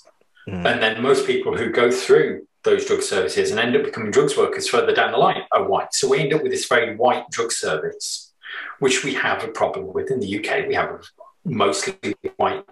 [0.47, 0.65] Mm.
[0.65, 4.37] and then most people who go through those drug services and end up becoming drugs
[4.37, 5.93] workers further down the line are white.
[5.93, 8.33] So we end up with this very white drug service
[8.79, 10.99] which we have a problem with in the UK we have a
[11.43, 12.63] mostly white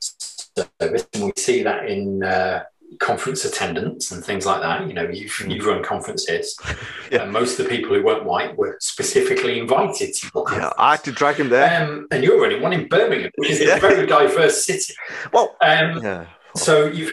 [0.00, 2.64] service and we see that in uh,
[3.00, 4.86] conference attendance and things like that.
[4.86, 5.54] You know, you've, mm.
[5.54, 6.58] you've run conferences,
[7.12, 7.22] yeah.
[7.22, 11.04] and most of the people who weren't white were specifically invited to Yeah, I had
[11.04, 11.82] to drag him there.
[11.82, 13.76] Um, and you're running one in Birmingham, which is yeah.
[13.76, 14.94] a very diverse city.
[15.32, 16.26] Well, um, yeah.
[16.54, 17.12] so you've,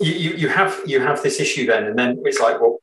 [0.00, 2.78] you you have you have this issue then, and then it's like, well,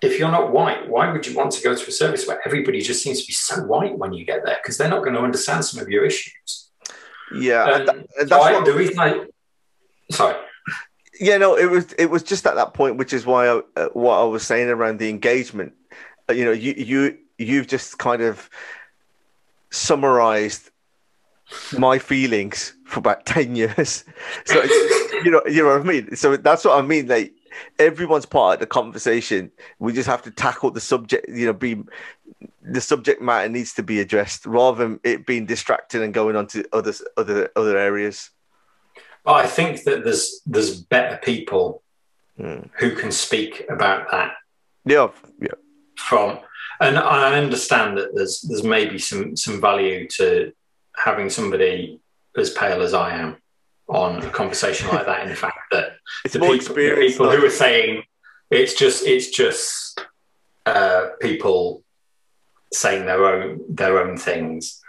[0.00, 2.80] if you're not white, why would you want to go to a service where everybody
[2.80, 4.58] just seems to be so white when you get there?
[4.62, 6.70] Because they're not going to understand some of your issues.
[7.34, 9.26] Yeah, um, that, that's so I, the reason I.
[10.10, 10.36] Sorry
[11.20, 13.88] yeah, no, it was it was just at that point, which is why I, uh,
[13.92, 15.74] what I was saying around the engagement.
[16.28, 18.48] Uh, you know, you you you've just kind of
[19.70, 20.70] summarized
[21.78, 24.04] my feelings for about 10 years.
[24.44, 24.62] So
[25.24, 26.14] you know you know what i mean?
[26.16, 27.32] So that's what i mean like
[27.78, 29.50] everyone's part of the conversation.
[29.78, 31.82] We just have to tackle the subject you know be
[32.62, 36.46] the subject matter needs to be addressed rather than it being distracted and going on
[36.48, 38.30] to other other other areas
[39.34, 41.82] I think that there's there's better people
[42.38, 42.68] mm.
[42.78, 44.32] who can speak about that.
[44.84, 45.08] Yeah,
[45.40, 45.48] yeah.
[45.96, 46.38] From
[46.80, 50.52] and I understand that there's there's maybe some some value to
[50.96, 52.00] having somebody
[52.36, 53.36] as pale as I am
[53.88, 55.22] on a conversation like that.
[55.22, 58.04] In the fact that it's the, people, the people who are saying
[58.50, 60.00] it's just it's just
[60.66, 61.82] uh, people
[62.72, 64.80] saying their own their own things.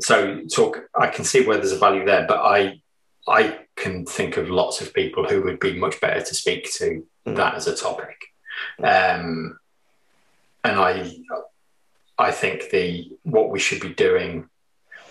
[0.00, 2.80] So talk, I can see where there's a value there, but I
[3.28, 7.04] I can think of lots of people who would be much better to speak to
[7.26, 7.36] mm.
[7.36, 8.16] that as a topic.
[8.82, 9.58] Um,
[10.64, 11.12] and I,
[12.18, 14.48] I think the what we should be doing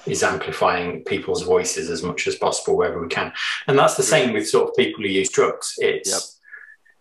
[0.05, 3.33] is amplifying people's voices as much as possible wherever we can.
[3.67, 5.75] And that's the same with sort of people who use drugs.
[5.79, 6.21] It's, yep.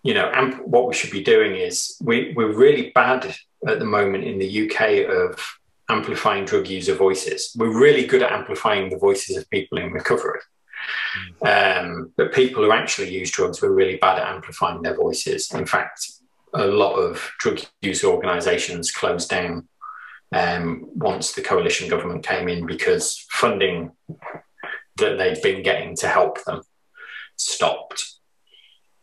[0.03, 3.35] you know, amp- what we should be doing is we, we're really bad
[3.66, 5.39] at the moment in the UK of
[5.89, 7.55] amplifying drug user voices.
[7.57, 10.41] We're really good at amplifying the voices of people in recovery.
[11.47, 15.52] Um, but people who actually use drugs were really bad at amplifying their voices.
[15.52, 16.11] In fact,
[16.52, 19.69] a lot of drug use organisations closed down
[20.32, 23.93] um, once the coalition government came in because funding
[24.97, 26.62] that they'd been getting to help them
[27.36, 28.15] stopped.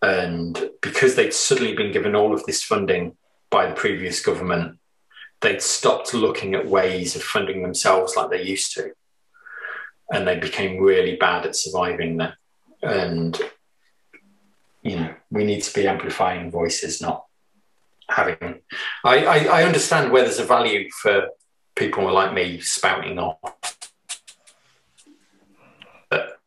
[0.01, 3.17] And because they'd suddenly been given all of this funding
[3.49, 4.79] by the previous government,
[5.41, 8.91] they'd stopped looking at ways of funding themselves like they used to.
[10.11, 12.33] And they became really bad at surviving that.
[12.83, 13.39] And
[14.83, 17.25] you know, we need to be amplifying voices, not
[18.09, 18.61] having.
[19.03, 21.27] I, I, I understand where there's a value for
[21.75, 23.37] people like me spouting off.
[26.09, 26.39] But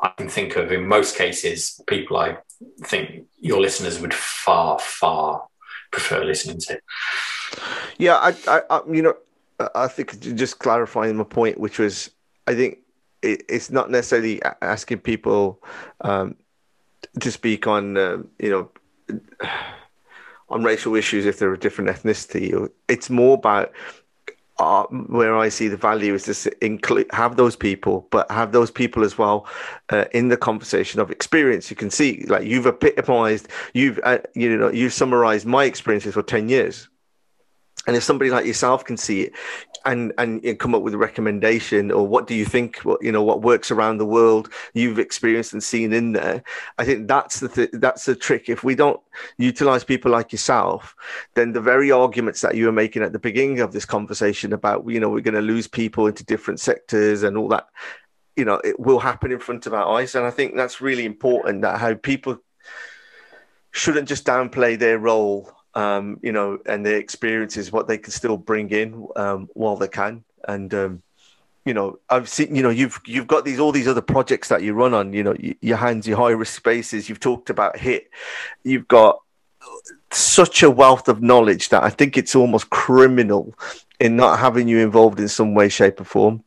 [0.00, 2.38] I can think of, in most cases, people I
[2.82, 5.46] think your listeners would far, far
[5.92, 6.80] prefer listening to.
[7.98, 9.16] Yeah, I, I, I you know,
[9.74, 12.10] I think just clarifying my point, which was,
[12.46, 12.78] I think
[13.22, 15.62] it, it's not necessarily asking people
[16.02, 16.36] um,
[17.20, 18.70] to speak on, uh, you know,
[20.48, 22.70] on racial issues if they're a different ethnicity.
[22.88, 23.72] It's more about
[24.58, 28.70] uh, where I see the value is to include have those people, but have those
[28.70, 29.46] people as well
[29.90, 31.68] uh, in the conversation of experience.
[31.68, 36.22] You can see, like you've epitomized, you've uh, you know you've summarized my experiences for
[36.22, 36.88] ten years,
[37.86, 39.32] and if somebody like yourself can see it,
[39.86, 43.22] and and come up with a recommendation or what do you think what you know
[43.22, 46.42] what works around the world you've experienced and seen in there
[46.78, 48.48] i think that's the th- that's the trick.
[48.48, 49.00] If we don't
[49.38, 50.94] utilize people like yourself
[51.34, 54.88] then the very arguments that you were making at the beginning of this conversation about
[54.88, 57.68] you know we're going to lose people into different sectors and all that
[58.34, 60.14] you know it will happen in front of our eyes.
[60.14, 62.38] And i think that's really important that how people
[63.70, 68.38] shouldn't just downplay their role um, you know, and their experiences, what they can still
[68.38, 70.24] bring in um, while they can.
[70.48, 71.02] And um,
[71.66, 74.62] you know, I've seen, you know, you've you've got these all these other projects that
[74.62, 75.12] you run on.
[75.12, 77.08] You know, your hands, your high risk spaces.
[77.08, 78.08] You've talked about HIT.
[78.64, 79.20] You've got
[80.10, 83.54] such a wealth of knowledge that I think it's almost criminal
[84.00, 86.42] in not having you involved in some way, shape, or form.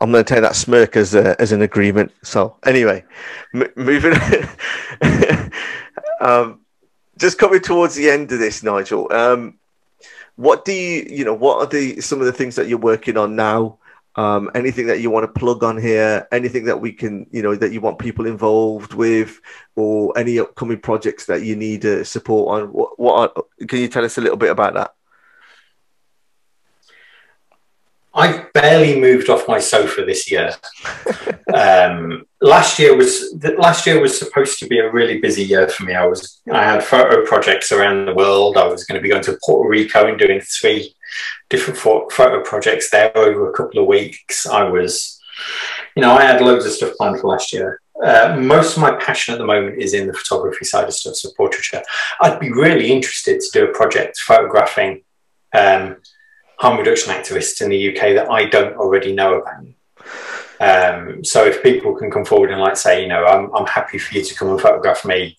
[0.00, 2.12] I'm going to take that smirk as a, as an agreement.
[2.22, 3.04] So anyway,
[3.52, 4.12] m- moving.
[6.20, 6.60] Um,
[7.18, 9.12] just coming towards the end of this, Nigel.
[9.12, 9.58] Um,
[10.36, 13.16] what do you, you know, what are the some of the things that you're working
[13.16, 13.78] on now?
[14.14, 16.26] Um, anything that you want to plug on here?
[16.32, 19.40] Anything that we can, you know, that you want people involved with,
[19.76, 22.72] or any upcoming projects that you need uh, support on?
[22.72, 24.94] What, what are, can you tell us a little bit about that?
[28.18, 30.50] I've barely moved off my sofa this year.
[31.54, 35.84] um, last year was last year was supposed to be a really busy year for
[35.84, 35.94] me.
[35.94, 38.56] I was I had photo projects around the world.
[38.56, 40.96] I was going to be going to Puerto Rico and doing three
[41.48, 44.46] different photo projects there over a couple of weeks.
[44.46, 45.20] I was,
[45.94, 47.80] you know, I had loads of stuff planned for last year.
[48.04, 51.14] Uh, most of my passion at the moment is in the photography side of stuff,
[51.14, 51.82] so portraiture.
[52.20, 55.02] I'd be really interested to do a project photographing
[55.52, 55.96] um,
[56.58, 59.64] harm reduction activists in the UK that I don't already know about.
[60.60, 63.98] Um, so if people can come forward and like say, you know, I'm, I'm happy
[63.98, 65.38] for you to come and photograph me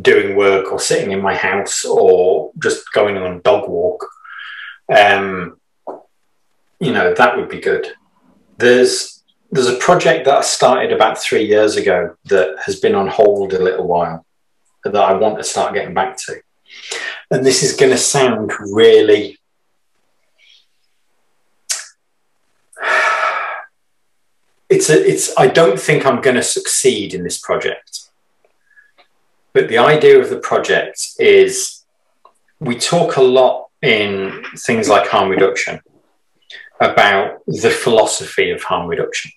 [0.00, 4.06] doing work or sitting in my house or just going on a dog walk,
[4.94, 5.58] um,
[6.80, 7.86] you know, that would be good.
[8.58, 13.06] There's there's a project that I started about three years ago that has been on
[13.06, 14.24] hold a little while
[14.84, 16.40] that I want to start getting back to.
[17.30, 19.38] And this is going to sound really
[24.72, 28.08] it's a, it's I don't think I'm going to succeed in this project.
[29.52, 31.84] But the idea of the project is
[32.58, 35.80] we talk a lot in things like harm reduction
[36.80, 39.30] about the philosophy of harm reduction.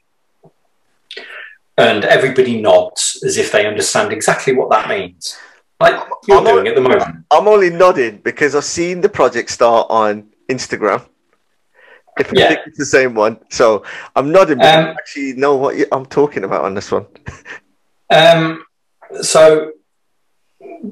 [1.77, 5.37] And everybody nods as if they understand exactly what that means.
[5.81, 5.95] Like
[6.27, 7.25] you're I'm doing only, at the moment.
[7.29, 11.05] I'm only nodding because I've seen the project start on Instagram
[12.19, 12.47] if I yeah.
[12.49, 13.39] think it's the same one.
[13.49, 13.83] So
[14.15, 17.05] I'm nodding, but um, I actually know what I'm talking about on this one.
[18.09, 18.63] um,
[19.21, 19.71] so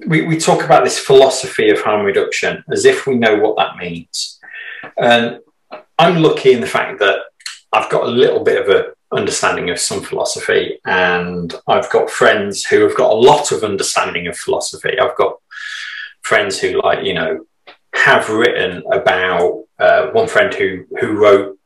[0.07, 3.77] we, we talk about this philosophy of harm reduction as if we know what that
[3.77, 4.39] means.
[4.97, 5.39] And
[5.97, 7.19] I'm lucky in the fact that
[7.71, 12.65] I've got a little bit of a understanding of some philosophy and I've got friends
[12.65, 14.99] who have got a lot of understanding of philosophy.
[14.99, 15.37] I've got
[16.21, 17.45] friends who like, you know,
[18.03, 21.57] have written about uh, one friend who who wrote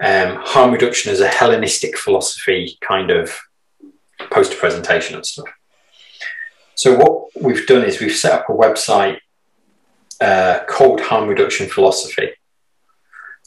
[0.00, 3.36] um, harm reduction as a Hellenistic philosophy kind of
[4.30, 5.48] poster presentation and stuff.
[6.76, 7.12] So what
[7.44, 9.18] we've done is we've set up a website
[10.20, 12.28] uh, called Harm Reduction Philosophy,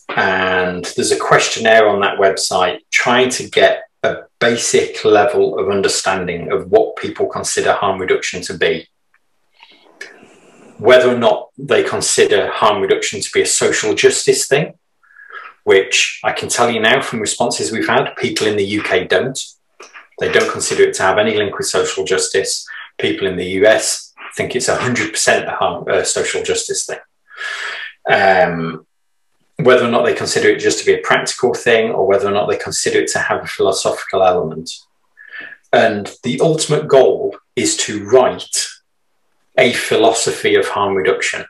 [0.09, 6.51] and there's a questionnaire on that website trying to get a basic level of understanding
[6.51, 8.85] of what people consider harm reduction to be
[10.81, 14.73] whether or not they consider harm reduction to be a social justice thing,
[15.63, 19.39] which I can tell you now from responses we've had, people in the UK don't.
[20.19, 22.67] They don't consider it to have any link with social justice.
[22.97, 26.97] People in the US think it's 100% a harm, uh, social justice thing.
[28.09, 28.87] Um,
[29.57, 32.31] whether or not they consider it just to be a practical thing or whether or
[32.31, 34.71] not they consider it to have a philosophical element.
[35.71, 38.80] And the ultimate goal is to write
[39.61, 41.45] a philosophy of harm reduction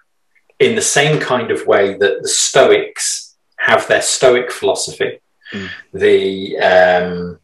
[0.59, 5.11] in the same kind of way that the Stoics have their Stoic philosophy.
[5.53, 5.69] Mm.
[5.93, 7.39] The um,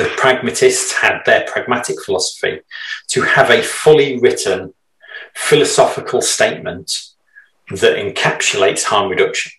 [0.00, 2.60] the pragmatists had their pragmatic philosophy
[3.08, 4.74] to have a fully written
[5.34, 6.88] philosophical statement
[7.70, 9.52] that encapsulates harm reduction.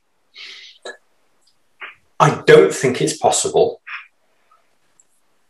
[2.19, 3.81] I don't think it's possible,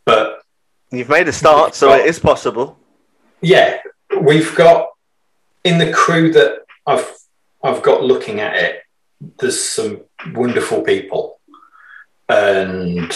[0.04, 0.42] but
[0.90, 2.78] you've made a start, so got, it is possible.
[3.40, 3.80] Yeah,
[4.20, 4.88] we've got
[5.64, 7.12] in the crew that I've
[7.62, 8.82] I've got looking at it.
[9.38, 11.40] There's some wonderful people,
[12.28, 13.12] and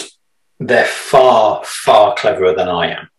[0.59, 3.09] they're far far cleverer than I am.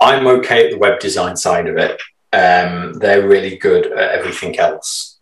[0.00, 2.00] I'm okay at the web design side of it.
[2.32, 5.18] Um, they're really good at everything else.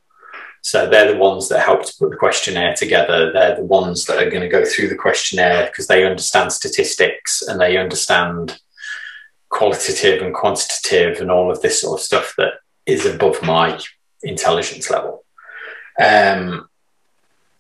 [0.63, 3.33] So they're the ones that help to put the questionnaire together.
[3.33, 7.43] They're the ones that are going to go through the questionnaire because they understand statistics
[7.43, 8.59] and they understand
[9.49, 12.55] qualitative and quantitative and all of this sort of stuff that
[12.85, 13.79] is above my
[14.23, 15.25] intelligence level.
[16.01, 16.69] Um,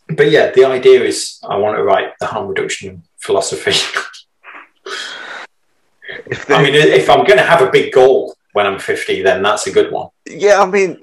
[0.09, 3.73] but yeah, the idea is I want to write the harm reduction philosophy.
[6.49, 9.67] I mean, if I'm going to have a big goal when I'm 50, then that's
[9.67, 10.09] a good one.
[10.27, 11.03] Yeah, I mean,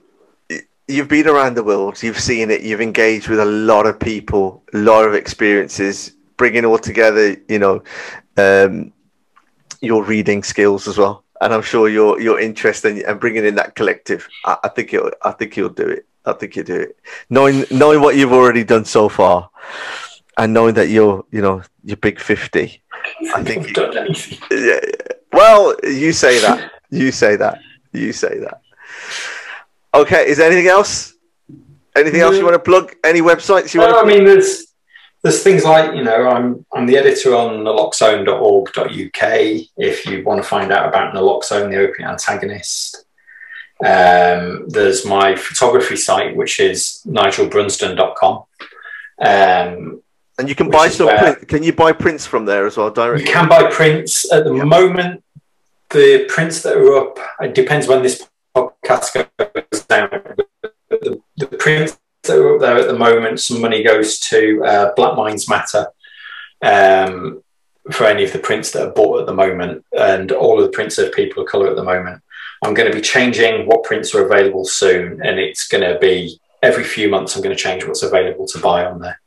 [0.88, 4.64] you've been around the world, you've seen it, you've engaged with a lot of people,
[4.74, 7.84] a lot of experiences, bringing all together, you know,
[8.38, 8.92] um,
[9.84, 11.24] your reading skills as well.
[11.42, 14.28] And I'm sure your your interest in, and bringing in that collective.
[14.46, 15.14] I, I think it.
[15.24, 16.06] I think you'll do it.
[16.26, 16.98] I think you do it.
[17.30, 19.50] Knowing knowing what you've already done so far,
[20.38, 22.82] and knowing that you're you know you're big fifty.
[23.36, 23.78] I think.
[24.52, 24.80] Yeah,
[25.34, 26.72] well, you say that.
[26.90, 27.60] You say that.
[27.92, 28.62] You say that.
[29.94, 31.14] Okay, is there anything else?
[31.96, 32.96] Anything else you want to plug?
[33.04, 34.14] Any websites you no, want to?
[34.14, 34.73] I mean, there's
[35.24, 39.68] there's things like you know I'm I'm the editor on naloxone.org.uk.
[39.78, 43.06] If you want to find out about naloxone, the opiate antagonist.
[43.84, 48.44] Um, there's my photography site, which is nigelbrunsdon.com.
[49.20, 50.02] Um,
[50.38, 51.08] and you can buy some.
[51.08, 53.26] Print, can you buy prints from there as well directly?
[53.26, 55.24] You can buy prints at the moment.
[55.90, 57.18] The prints that are up.
[57.40, 60.10] It depends when this podcast goes down.
[60.90, 61.98] The, the prints
[62.30, 65.88] are there at the moment, some money goes to uh, Black Minds Matter
[66.62, 67.44] um,
[67.92, 70.72] for any of the prints that are bought at the moment, and all of the
[70.72, 72.22] prints of people of colour at the moment.
[72.64, 76.40] I'm going to be changing what prints are available soon, and it's going to be
[76.62, 77.36] every few months.
[77.36, 79.20] I'm going to change what's available to buy on there.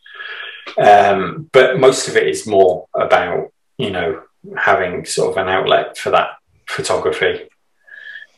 [0.78, 4.22] Um, but most of it is more about you know
[4.56, 6.30] having sort of an outlet for that
[6.66, 7.48] photography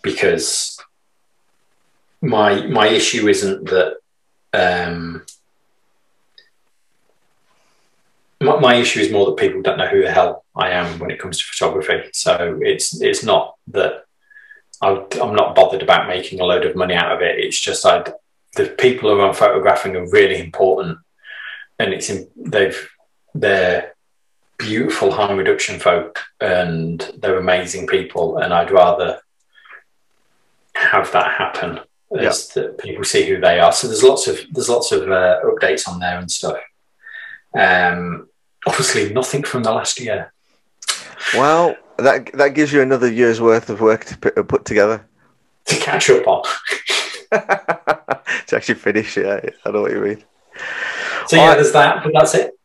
[0.03, 0.79] because
[2.21, 3.99] my my issue isn't that
[4.53, 5.25] um,
[8.41, 11.11] my, my, issue is more that people don't know who the hell I am when
[11.11, 12.09] it comes to photography.
[12.13, 14.05] So it's it's not that
[14.81, 17.39] I, am not bothered about making a load of money out of it.
[17.39, 18.05] It's just I
[18.55, 20.99] the people who I'm photographing are really important,
[21.79, 22.89] and it's in, they've
[23.35, 23.95] they're
[24.57, 29.21] beautiful harm reduction folk and they're amazing people, and I'd rather
[30.75, 31.81] have that happen
[32.17, 32.63] as yeah.
[32.63, 33.73] that people see who they are.
[33.73, 36.59] So there's lots of there's lots of uh, updates on there and stuff.
[37.55, 38.29] Um,
[38.67, 40.33] obviously, nothing from the last year.
[41.35, 45.07] Well, that that gives you another year's worth of work to put, uh, put together
[45.67, 46.45] to catch up on.
[47.31, 50.25] to actually finish, yeah, I know what you mean.
[51.27, 51.55] So yeah, right.
[51.57, 52.59] there's that, but that's it.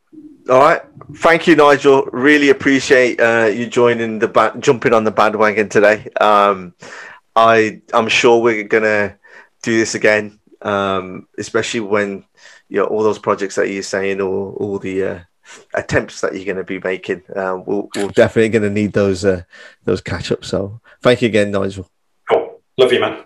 [0.50, 0.82] All right.
[1.16, 2.04] Thank you, Nigel.
[2.12, 6.10] Really appreciate uh, you joining the ba- jumping on the Bhandwagon today.
[6.20, 6.74] Um,
[7.36, 9.18] I I'm sure we're gonna
[9.64, 12.24] do this again, um, especially when
[12.70, 15.20] you know all those projects that you're saying, or all the uh,
[15.74, 17.24] attempts that you're going to be making.
[17.36, 19.44] Um, we'll, we're definitely going to need those uh,
[19.84, 20.50] those catch ups.
[20.50, 21.90] So thank you again, Nigel.
[22.30, 22.62] Cool.
[22.78, 23.26] Love you, man.